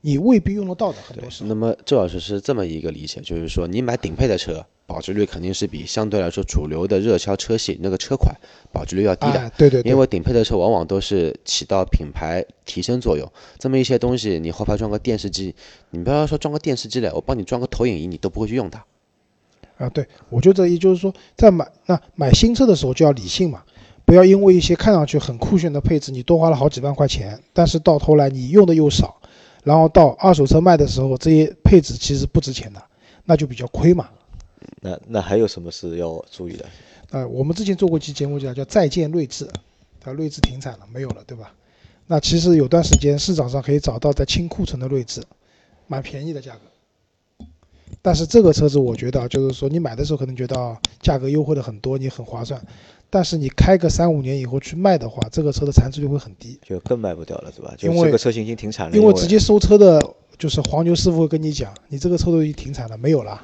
[0.00, 1.48] 你未必用得到的，很多时候。
[1.48, 8.34] 那么周老师是这么一个理解，就是说你买顶配的车，保值率肯定是比相对来说主流的热销车系那个车款
[8.72, 9.52] 保值率要低的。
[9.58, 15.54] 对对，因为顶配的车往往都是起到品牌提升作用，这么一些东西，你后排装个电视机，
[15.90, 18.82] 你不要说装个电视机了，我帮你装个投影仪，你都不会去用它。
[19.76, 23.62] 啊，对，我觉得也就是说，在买那买新车的时候就要理性嘛，
[24.08, 29.20] 不要因为一些看上去很酷炫的配置，你多花了好几万块钱，但是到头来你用的又少，
[29.64, 32.82] 然后到二手车卖的时候，这些配置其实不值钱的，
[33.26, 34.08] 那就比较亏嘛。
[34.80, 36.64] 那那还有什么是要注意的？
[37.10, 39.46] 呃，我们之前做过期节目叫叫再见锐志，
[40.00, 41.52] 它锐志停产了，没有了，对吧？
[42.06, 45.22] 那其实有段时间市场上可以找到在清库存的锐志，
[45.86, 46.60] 蛮便宜的价格。
[48.00, 52.62] 但是这个车子我觉得啊，就是说你买的时候可能觉得啊价格优惠的很多，你很划算，
[53.10, 57.74] 但是你开个三五年以后去卖的话，这个车的残值率会很低，就更卖不掉了，是吧？
[57.76, 60.00] 就因为这个车型已经停产了，因为直接收车的
[60.38, 63.40] 就是黄牛师傅会跟你讲，你这个车都已经停产了，没有了，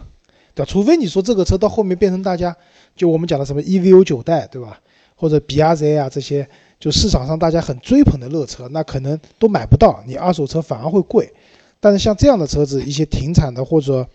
[0.54, 0.70] 对吧？
[0.70, 2.56] 除非你说这个车到后面变成大家
[2.94, 4.80] 就我们讲的什么 EVO 九代，对吧？
[5.16, 6.46] 或者 BRZ 啊这些，
[6.78, 11.32] 就市场上大家很追捧的热车，那可能都买不到，你二手车反而会贵。
[11.80, 14.06] 但是像这样的车子，一些停产的或者，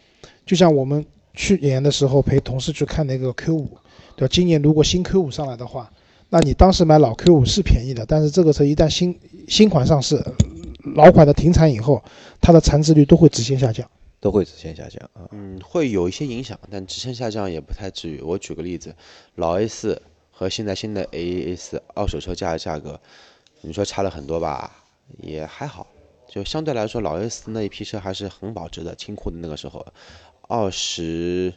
[0.45, 3.77] 就像我们去年的时候陪同事去看那个 Q 五，
[4.19, 4.31] 对吧？
[4.33, 5.89] 今年如果新 Q 五上来的话，
[6.27, 10.21] 那你当时买老 Q 五是便宜的，但是这个车一旦新新款上市，
[10.95, 12.03] 老款的停产以后，
[12.41, 13.89] 它的残值率都会直线下降。
[14.19, 15.23] 都会直线下降啊。
[15.31, 18.19] 嗯，会有一些影响，但直线下降也不太至于。
[18.19, 18.93] 我举个例子，
[19.35, 22.99] 老 A 四和现在新的 A A 四二手车价的价格，
[23.61, 24.83] 你说差了很多吧，
[25.21, 25.87] 也还好。
[26.27, 29.85] 就相对来说，老 A 四那一批车还是很保值的，清库的那个时候，
[30.49, 31.53] 二十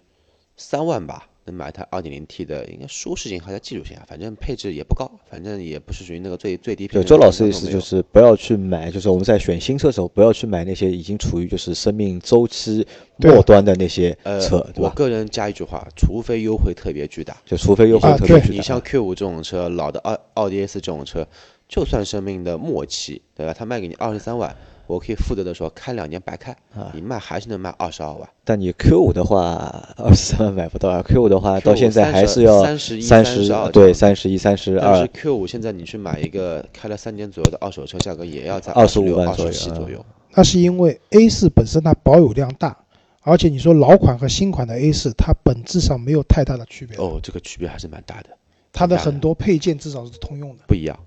[0.57, 4.05] 三万吧，能买台 2.0T 的，应该舒适性还是技术性啊？
[4.09, 14.89] 反正配置也不高，反正也不是属于那个最最低配对，周老师的意思就是不要去买，就是我们在选新车的时候，不要去买那些已经处于就是生命周期末端的那些呃车，对吧？
[14.89, 21.27] 我个人加一句话，除非优惠特别巨大，就除非优惠特别巨大你像 Q 五这种车，老的奥奥迪 A 四这种车，
[21.69, 23.53] 就算生命的末期，对吧？
[23.53, 24.55] 他卖给你二十三万，
[24.87, 26.91] 我可以负责的说开两年白开，啊。
[26.95, 28.29] 你卖还是能卖二十二万。
[28.45, 31.03] 但你 Q 五的话，二十三万买不到啊。
[31.03, 40.05] Q 五的话，到现在还是要三十一、三十二，对，三十一、三十但是二，Q 五现在你去买一个开了三年左右的二手车，价格也要在25六、二万左右啊十七左右。
[40.35, 42.77] 那是因为 A 四本身它保有量大，
[43.21, 48.31] 而且你说老款和新款的 A 四，它本质上没有太大的区别，哦，这个区别还是蛮大的，
[48.73, 50.65] 它的很多配件至少是通用的。
[50.67, 50.99] 不一样，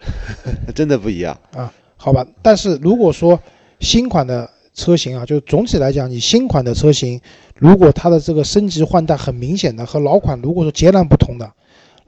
[0.74, 1.38] 真的不一样。
[1.54, 2.26] 啊，好吧。
[2.42, 3.40] 但是如果说
[3.80, 7.20] 新款的车型啊，就总体来讲，你新款的车型，
[7.54, 11.52] 如果它的这个升级换代很明显的和老款如果说截然不同的，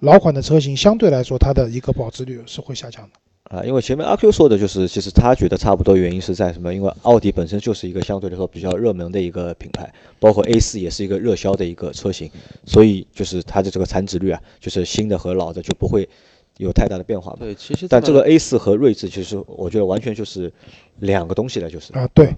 [0.01, 3.11] 老款的车型相对来说它的一个保值率是会下降的。
[3.57, 6.75] 啊，因为前面阿 Q 说的就是，其实他觉得差不多原因是在什么？
[6.75, 12.31] 因为奥迪本身就是一个相对来说比较热门的一个品牌，包括 A 4也是一个热销的一个车型，
[12.67, 16.07] 所以就是它的这个残值率啊，就是新的和老的就不会
[16.59, 17.39] 有太大的变化吧。
[17.41, 20.53] 对，其实但这个 A 四和锐志，其实我觉得完全就是
[20.99, 22.37] 两个东西了，就是啊，对，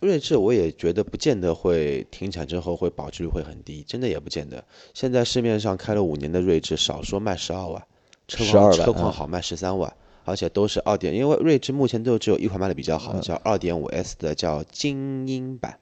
[0.00, 4.64] 锐志我也觉得不见得会停产之后会保值率会很低，真的也不见得。
[4.94, 7.82] 现在市面上开了五年的锐志，少说卖十二万，
[8.26, 9.92] 车12况万车况啊好卖十三万，
[10.24, 15.78] 而且都是二点，因为锐志目前都只有一款卖的比较好，嗯叫二点五 S 的叫精英版，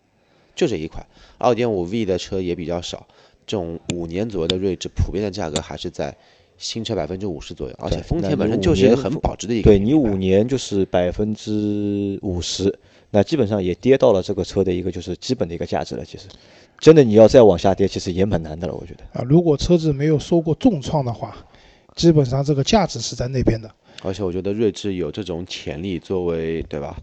[0.55, 1.07] 就这一款。
[1.37, 3.07] 二点五 V 的车也比较少，
[3.47, 6.16] 这种五年左右的锐志普遍的价格还是在
[6.57, 12.79] 新车百分之五十左右，而且丰田本身就是一个很保值的一个对你五年就是百分之五十，
[13.11, 16.05] 那基本上也跌到了这个车的一个就是基本的一个价值了。
[16.05, 16.25] 其实，
[16.79, 19.21] 真的你要再往下跌，其实也蛮难的了，我觉得。
[19.21, 21.37] 啊，如果车子没有受过重创的话，
[21.97, 23.71] 基本上这个价值是在那边的。
[24.03, 26.99] 而且我觉得锐志有这种潜力，作为对吧，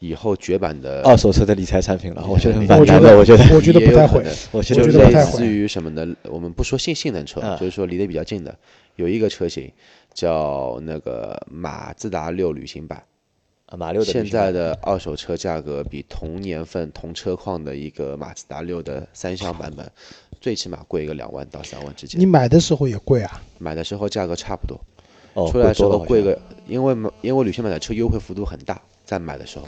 [0.00, 3.16] 以后绝版的二手车的理财产品了，我觉得我蛮难的。
[3.16, 6.06] 我觉得，我觉得不太会我觉我就觉得不太会类似于什么呢？
[6.24, 8.56] 我们不说性性能车，啊就是说离得比较近的，
[8.96, 9.72] 有一个车型
[10.12, 13.04] 叫那个马自达六旅行版，
[13.66, 19.90] 啊马六的现在的二手车价格比同年份同车况的一个马自达六的三厢版本，
[20.40, 22.20] 最起码贵个两万到三万之间。
[22.20, 22.26] 你。
[22.26, 24.78] 买的时候也贵啊，买的时候价格差不多，
[25.34, 29.66] 哦，出来的时候贵个，因为因为旅行版的车优惠幅度很大，在买的时候，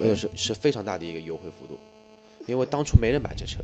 [0.00, 1.78] 呃是是非常大的一个优惠幅度，
[2.46, 3.62] 因为当初没人买这车。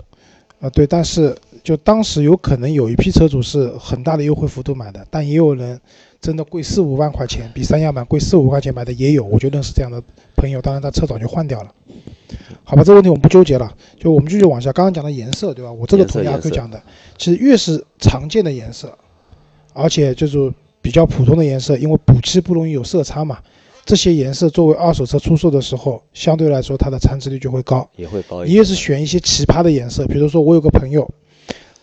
[0.61, 5.81] 啊对，但是就当时有可能有一批车主是很大的优惠幅度买的，但也有人
[6.21, 10.03] 真的贵四五万块钱，比三亚版贵四五块钱买的也有，我就认识这样的
[10.35, 11.73] 朋友，当然他车早就换掉了。
[12.65, 14.73] 好吧，这个问题我们不纠结了，就我们继续往下。
[14.73, 15.73] 刚刚讲的颜色，对吧？
[15.73, 16.83] 我这个同意阿讲的，
[17.17, 18.93] 其实越是常见的颜色，
[19.73, 20.53] 而且就是
[20.83, 23.39] 比较普通的颜色，因为补漆不容易有色差嘛，
[23.89, 27.89] 这些颜色作为二手车出售的时候，相对来说它的残值率就会高。
[27.97, 28.45] 也会高。
[28.45, 31.11] 你也是选一些奇葩的颜色，比如说我有个朋友，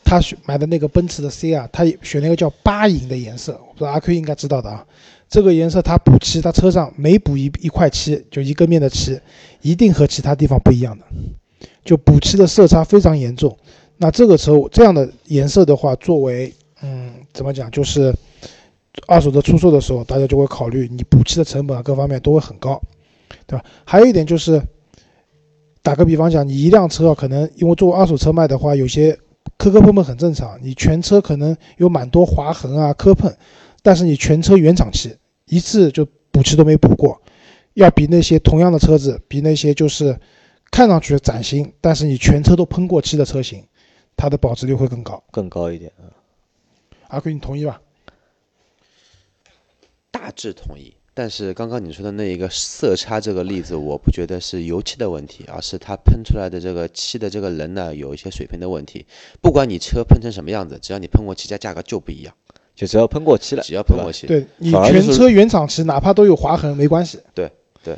[0.03, 4.85] 他选买的那个奔驰的 C 啊，他选了一个叫八银的颜色，我不知道阿 Q 应该知道的啊。
[5.27, 9.19] 这个颜色它补漆，它车上每补一一块漆，就一个面的漆，
[9.63, 11.05] 一定和其他地方不一样的，
[11.83, 13.57] 就补漆的色差非常严重。
[13.97, 16.53] 那这个车这样的颜色的话，作为
[16.83, 18.13] 嗯怎么讲，就是
[19.07, 22.81] 二手车出售的时候，大家就会考虑你补漆的成本啊各方面都会很高，
[23.45, 23.63] 对吧？
[23.85, 24.61] 还有一点就是，
[25.83, 29.17] 打个比方讲，你一辆车可能因为作为二手车卖的话，有些
[29.57, 33.31] 磕磕碰碰很正常，你全车可能有蛮多划痕啊磕碰，
[33.83, 35.15] 但是你全车原厂漆，
[35.45, 37.21] 一次就补漆都没补过，
[37.75, 40.17] 要比那些同样的车子，比那些就是
[40.71, 43.63] 看上去崭新，但是你全车都喷过漆的车型，
[44.17, 45.23] 它的保值率会更高。
[45.31, 46.09] 更高一点啊。
[47.09, 47.79] 阿奎，你同意吧？
[50.25, 59.05] 大致同意，但是刚刚你说的那一个色差这个例子，我不觉得是油漆的问题，而是它喷出来的这个漆的这个人呢有一些水平的问题。
[59.39, 62.33] 不管你车喷成什么样子，只要你喷过漆，价价格就不一样。
[62.73, 67.19] 就只要喷过漆了，只要喷过漆，对你全车原厂漆，哪怕都有划痕没关系。
[67.35, 67.51] 对
[67.83, 67.95] 对，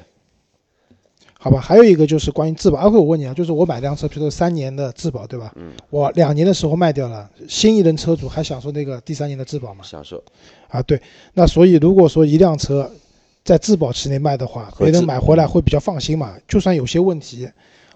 [1.39, 2.77] 好吧，还有一个就是关于质保。
[2.77, 5.53] 阿辉，我问你啊，就是我买辆车，比如说三年的质保，对吧？
[5.55, 9.85] 嗯，我两年的时候卖掉了，新一轮车主还享受那个第三年的质保吗？
[9.85, 10.21] 享受。
[10.69, 11.01] 啊，对。
[11.33, 12.91] 那所以如果说一辆车
[13.43, 16.37] 在质保期内卖的话，别人买回来会比较放心嘛。
[16.47, 17.49] 就算有些问题，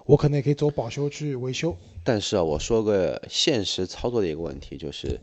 [0.06, 1.76] 我可能也可以走保修去维修。
[2.02, 5.20] 但是啊，我说个现实操作的一个问题，就是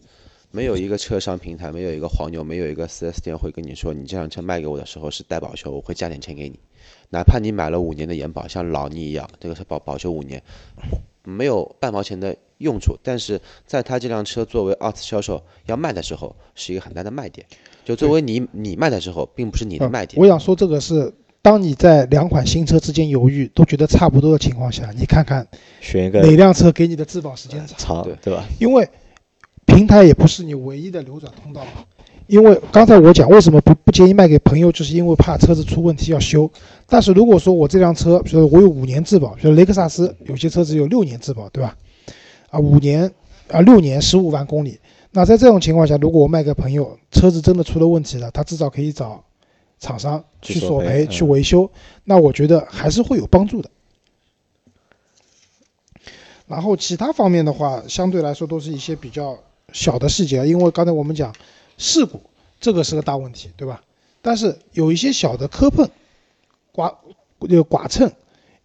[0.52, 6.60] 没有一个车商平台，没有一个黄牛，没有一个 4S 店会跟你说，你这辆车卖给我的时候是带保修，我会加点钱给你。
[7.10, 10.42] 哪怕你买了五年的延保，像老倪一样，这个是保保修五年，
[11.24, 17.46] 没有半毛钱的用处，但是在他这辆车作为二次销售要卖的时候，是一个很大的卖点。
[17.86, 20.22] 就作为你你卖的时候，并不是你的呃卖点。
[20.22, 25.48] 我想说这个是，当你在两款新车之间犹豫，都觉得差不多的情况下，你看看
[25.82, 28.04] 选一个哪辆车给你的质保时间长。
[28.04, 28.44] 对，对吧？
[28.60, 28.88] 因为
[29.66, 31.86] 平台也不是你唯一的流转通道嘛。
[32.30, 36.48] 因为刚才我讲为什么不不建议卖给朋友，就是因为怕车子出问题要修。
[36.86, 41.76] 但是如果说我这辆车，比如我有五年质保，比如雷克萨斯有些车子有六年质保，对吧？
[42.52, 43.12] 啊，五年
[43.48, 44.80] 啊六年十五万公里。
[45.10, 49.24] 那在这种情况下，如果我卖给朋友，车子真的出了问题了，他至少可以找
[49.80, 51.72] 厂商去去索赔、去维修。
[52.04, 53.72] 那我觉得还是会有帮助的。
[56.46, 59.36] 然后其他方面的话，相对来说都是一些比较
[59.74, 61.34] 小的细节，因为刚才我们讲
[61.80, 62.22] 事故
[62.60, 63.82] 这个是个大问题，对吧？
[64.22, 65.90] 但是有一些小的磕碰、
[66.72, 66.94] 刮
[67.42, 68.12] 这个剐蹭，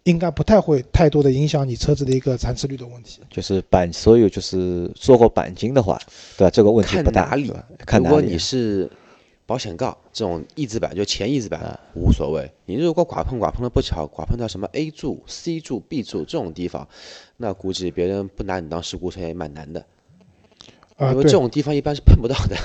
[0.03, 3.21] 应该不太会太多的影响你车子的一个残值率的问题。
[3.31, 5.99] 就是钣，所有就是做过钣金的话，
[6.37, 6.51] 对吧？
[6.51, 7.51] 这个问题不大，哪里？
[7.87, 8.37] 看哪里如果你。
[8.37, 8.91] 是
[9.47, 12.51] 保险杠这种翼子板，就前翼子板、啊无所谓。
[12.65, 16.87] 你如果剐碰剐碰的不巧，剐碰到什么 A 柱、C 柱、B 柱这种地方，
[17.37, 19.85] 那估计别人不拿你当事故车也蛮难的，
[20.97, 22.55] 啊，因为这种地方一般是碰不到的。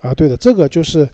[0.00, 1.08] 啊，对的，这个就是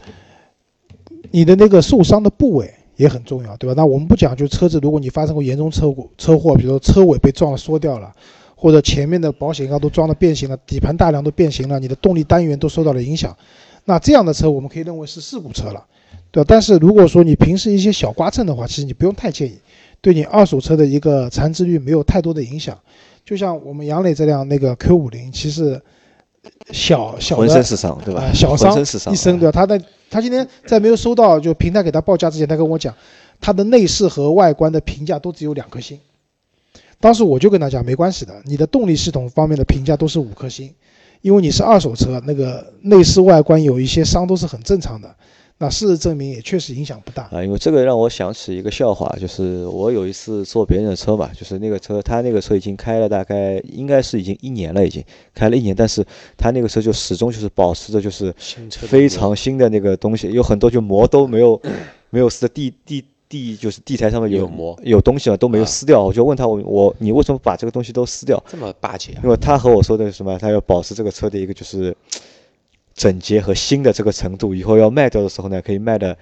[1.31, 3.75] 你的那个受伤的部位也很重要，对吧？
[3.77, 8.11] 那我们不讲，就车子，如果你发生过严重车祸，车祸，比如说车尾被撞了缩掉了，
[8.57, 13.37] 或者前面的保险杠都撞的变形了，底盘大梁都变形了，你的动力单元都受到了影响，
[13.85, 15.85] 那这样的车我们可以认为是事故车了，
[16.31, 16.47] 对吧？
[16.49, 19.59] 但是如果说你平时一些小刮蹭的话，其实你不用太介意，
[20.01, 22.79] 对你二手车的一个残值率没有太多的影响。
[23.29, 25.79] 就像我们杨磊这辆那个 Q 五零，其实
[26.71, 28.33] 小小的浑身是伤，对吧啊？
[28.33, 29.53] 小浑伤一身，对吧？
[29.53, 32.95] 他的他今天在没有收到就平台给他报价之前，他跟我讲，
[33.39, 36.01] 他的内饰和外观的评价都只有两颗星。
[37.01, 40.73] 当时我就跟他讲，没关系的，你的动力系统方面的评价都是五颗星，
[41.21, 45.15] 因为你是二手车，那个内饰外观有一些伤都是很正常的。
[45.61, 47.25] 那事实证明也确实影响不大。
[47.33, 55.03] 啊，因为这个让我想起一个笑话，就是我有一次坐别人的车嘛，就是那个车，他那个车已经开了大概应该是已经一年了，已经
[55.35, 56.07] 开了一年，但是
[56.37, 61.61] 他那个车就始终就是保持着就是新车非常新的那个东西，有很多就膜都没有
[62.11, 68.41] 没有撕的，地地地就是地台上面有有膜有东西了都没有啊撕掉，我就问他我我你为什么把这个东西都撕掉？
[68.49, 70.39] 这么巴结啊因为他和我说的是什么？
[70.39, 71.95] 他要保持这个车的一个就是
[72.99, 76.19] 整洁和新的这个程度，以后要卖掉的时候呢，可以卖的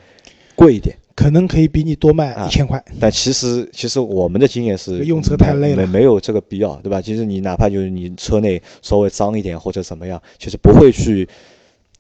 [0.55, 0.95] 贵一点。
[1.17, 2.85] 可能可以比你多卖啊一千块。
[3.01, 7.01] 但其实其实我们的经验是用车太累了没没有这个必要，对吧？
[7.01, 11.27] 其实你哪怕就是你车内稍微脏一点或者怎么样，其实不会去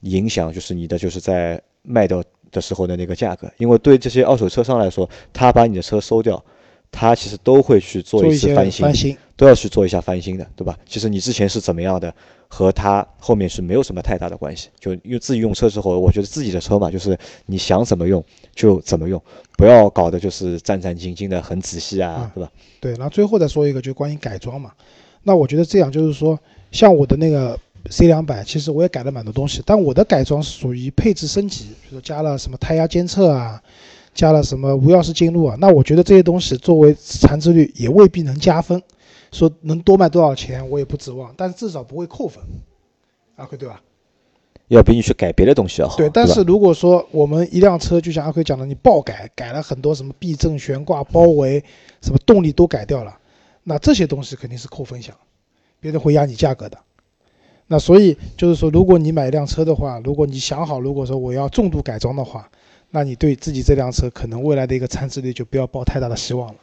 [0.03, 2.22] 影响就是你的就是在卖掉
[2.53, 6.45] 的时候的那个价格，因为对这些二手车商来说，他把你的车收掉，
[6.91, 10.78] 他其实都会去做做一些翻新，翻新，都要去做一下翻新的，对吧？
[10.87, 12.14] 其实你之前是怎么样的，
[12.49, 14.68] 和他后面是没有什么太大的关系。
[14.80, 18.24] 就因为自己用车之后，我觉得自己的车嘛，就是你想怎么用
[18.55, 19.20] 就怎么用，
[19.57, 22.51] 不要搞得就是战战兢兢的很仔细啊啊，对吧？
[22.80, 24.72] 对，然后最后再说一个，就关于改装嘛。
[25.22, 26.39] 那我觉得这样就是说，
[26.70, 27.59] 像我的那个
[27.91, 33.61] C 两百，其实我也改了蛮多东西，但我的改装是属于配置升级，比如说加了什么胎压监测啊，
[34.17, 35.57] 加了什么无钥匙进入啊。
[35.61, 38.83] 那我觉得这些东西作为残值率也未必能加分，
[39.31, 42.43] 说能多卖多少钱我也不指望，但是至少不会扣分，
[43.37, 43.81] 阿奎对吧？
[44.69, 51.62] 要比你去改别的东西要好，对，但是如果说我们一辆车，就像阿奎讲的，你爆改，改了很多什么避震、悬挂、包围，
[52.03, 53.17] 什么动力都改掉了，
[53.62, 55.14] 那这些东西肯定是扣分项，
[55.79, 56.77] 别人会压你价格的。
[57.69, 62.51] 那所以就是说，如果你买一辆车的话，如果你想好，如果说我要重度改装的话，
[62.91, 66.61] 那你对自己这辆车可能未来的一个参值率就不要抱太大的希望了。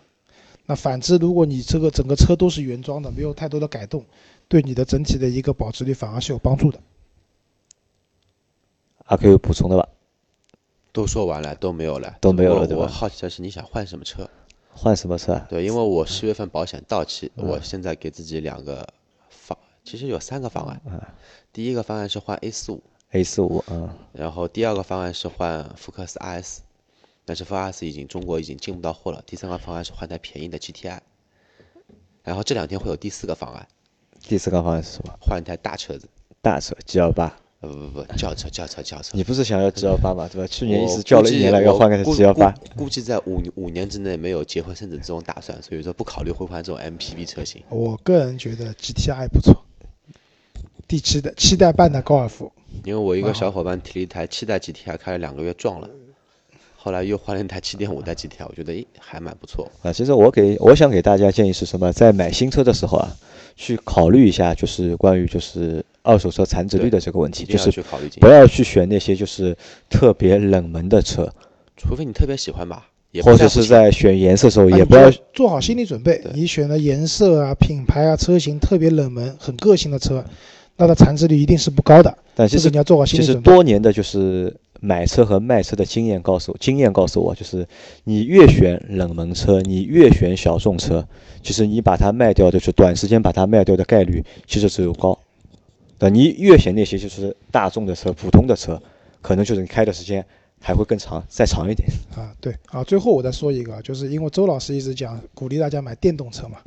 [0.65, 4.05] 那反之，如果你这个整个车都是原装的，没有太多的改动，
[4.47, 6.79] 对你的整体的一个保值率反而是有帮助的。
[9.05, 9.87] 阿 Q 有补充的吧？
[10.93, 14.29] 都说完了，都没有了，都没有了我对吧我好奇的是你想换什么车？
[14.71, 15.47] 换什么车啊？
[15.49, 18.87] 对，因为我十月份保险到期，嗯我现在给自己两个
[19.29, 20.81] 方，其实有三个方案。
[20.85, 21.01] 嗯
[21.51, 22.81] 第一个方案是换 A 四五，
[23.13, 26.57] A 四五，啊，然后第二个方案是换福克斯 RS，
[27.25, 29.23] 但是福克斯 RS 已经中国已经进不到货了。
[29.25, 30.97] 第三个方案是换台便宜的 GTI，
[32.23, 33.67] 然后这两天会有第四个方案，
[34.27, 35.13] 第四个方案是什么？
[35.21, 36.09] 换一台大车子，
[36.41, 37.37] 大车 G 幺八。
[37.61, 39.15] 呃不不不，轿车轿车轿车。
[39.15, 40.47] 你不是想要 G 幺八吗， 对吧？
[40.47, 42.51] 去年一我直叫了一年了，要换个 G 幺八。
[42.75, 47.63] 估估计在五五年之内没有结婚生子这种打算，所以说不考虑会换这种 MPV 车型。
[47.69, 49.63] 我个人觉得 GTI 不错，
[50.87, 52.51] 第七代七代半的高尔夫，
[52.83, 55.89] 因为我一个小伙伴提了一台七代 GTI，开了两个月撞了，
[56.75, 59.71] 后来又换了一台七点五代 GTI，我觉得诶还蛮不错。
[59.81, 61.93] 啊，其实我给我想给大家建议是什么？
[61.93, 63.09] 在买新车的时候啊，
[63.55, 69.55] 去考虑一下，就是关于就是二手车残值率的这个问题，就是去考虑不要去选那些就是
[69.89, 71.31] 特别冷门的车，
[71.77, 76.21] 除非你特别喜欢吧，也或者是在选颜色的时候也不要就做好心理准备。
[76.33, 80.25] 你选的颜色啊、品牌啊、车型特别冷门、很个性的车，
[80.75, 82.17] 那它残值率一定是不高的。
[82.35, 83.51] 但其实你要做好心其实理准备。
[83.51, 87.67] 多年的就是买车和卖车的经验告诉我，经验告诉我，就是
[88.03, 91.07] 你越选冷门车，你越选小众车，
[91.41, 95.17] 其实你把它卖掉的，就是短时间把它卖掉的概率其实只有高。
[95.99, 98.81] 对，你越选那些就是大众的车、普通的车，
[99.21, 100.25] 可能就是你开的时间
[100.59, 101.87] 还会更长，再长一点。
[102.15, 106.57] 啊，对啊，最后我再说一个，就是因为周老师一直讲鼓励大家买电动车嘛，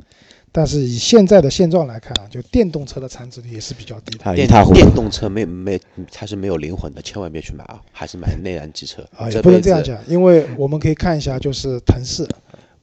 [0.57, 4.95] 但是以现在的现状来看啊，就电动车的残值率也是比较低的电它一塌糊涂电。
[4.95, 5.79] 动车没没
[6.11, 9.07] 它是没有灵魂的，千万别去买啊，还是买内燃机车。
[9.15, 12.27] 啊，也不能这样讲，因为我们可以看一下，就是腾势，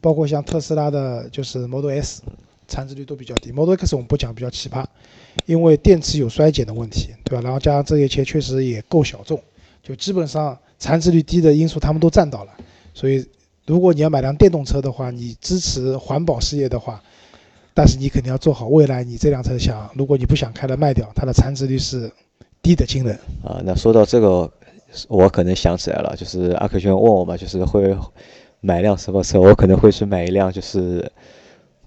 [0.01, 2.23] 包括像特斯拉的，就是 Model S，
[2.69, 3.51] 残值率都比较低。
[3.51, 4.85] Model X 我们不讲比较奇葩，
[5.45, 7.43] 因为电池有衰减的问题，对吧？
[7.43, 9.43] 然后加上这些车确实也够小众，
[9.83, 12.53] 就基本上残值率低的因素他们都占到了。
[12.95, 13.27] 所以，
[13.67, 17.03] 如果你要买辆电动车的话，你支持环保事业的话，
[17.75, 22.11] 但是你肯定要做好未来你这辆车想，如果你不想开了卖掉，它的残值率是
[22.63, 23.19] 低的惊人。
[23.43, 24.51] 啊，那说到这个，
[25.09, 27.97] 我可能想起来了，就是阿克轩问我嘛，就是会
[28.61, 31.11] 买辆什么车，我可能会去买一辆就是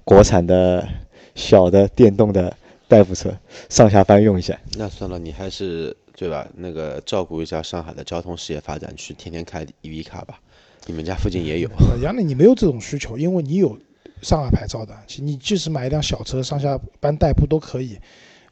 [0.04, 0.88] 国产的
[1.36, 2.54] 小的电动的
[2.90, 3.34] 代步车，
[3.70, 4.60] 上下班用一下。
[4.78, 6.46] 那算了，你还是对吧？
[6.56, 10.40] 那个照顾一下上海的交通事业发展去，天天开 EV 卡吧。
[10.86, 13.78] 你们家附近也有，呃，杨磊，你没有这种需求，因为你有
[14.22, 17.98] 上海牌照的，你即使买一辆小车上下班代步都可以。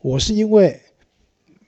[0.01, 0.79] 我是因为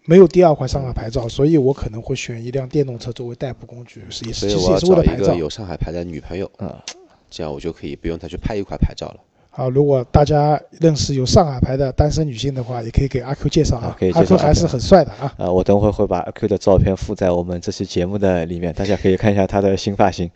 [0.06, 5.40] 没有第二块上海牌照，所以我可能会选一辆电动车作为代步工具，是也是其实也所以我要是为了牌照找一个。
[5.42, 6.84] 有上海牌的女朋友，啊，
[7.30, 9.20] 这样我就可以不用再去拍一块牌照了。
[9.50, 13.98] 啊，如果大家认识有上海牌的单身女性的话，也可以给阿 Q 介绍啊。
[14.14, 15.34] 阿 Q 还是很帅的啊。
[15.36, 20.30] 啊，我等会会把阿 Q 的照片附在我们这期节目的里面，大家可以看一下他的新发型。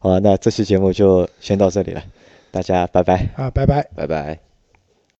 [0.00, 2.02] 好，那这期节目就先到这里了，
[2.54, 3.26] 大家拜拜。
[3.34, 3.82] 啊，拜拜。
[3.96, 4.43] 拜拜。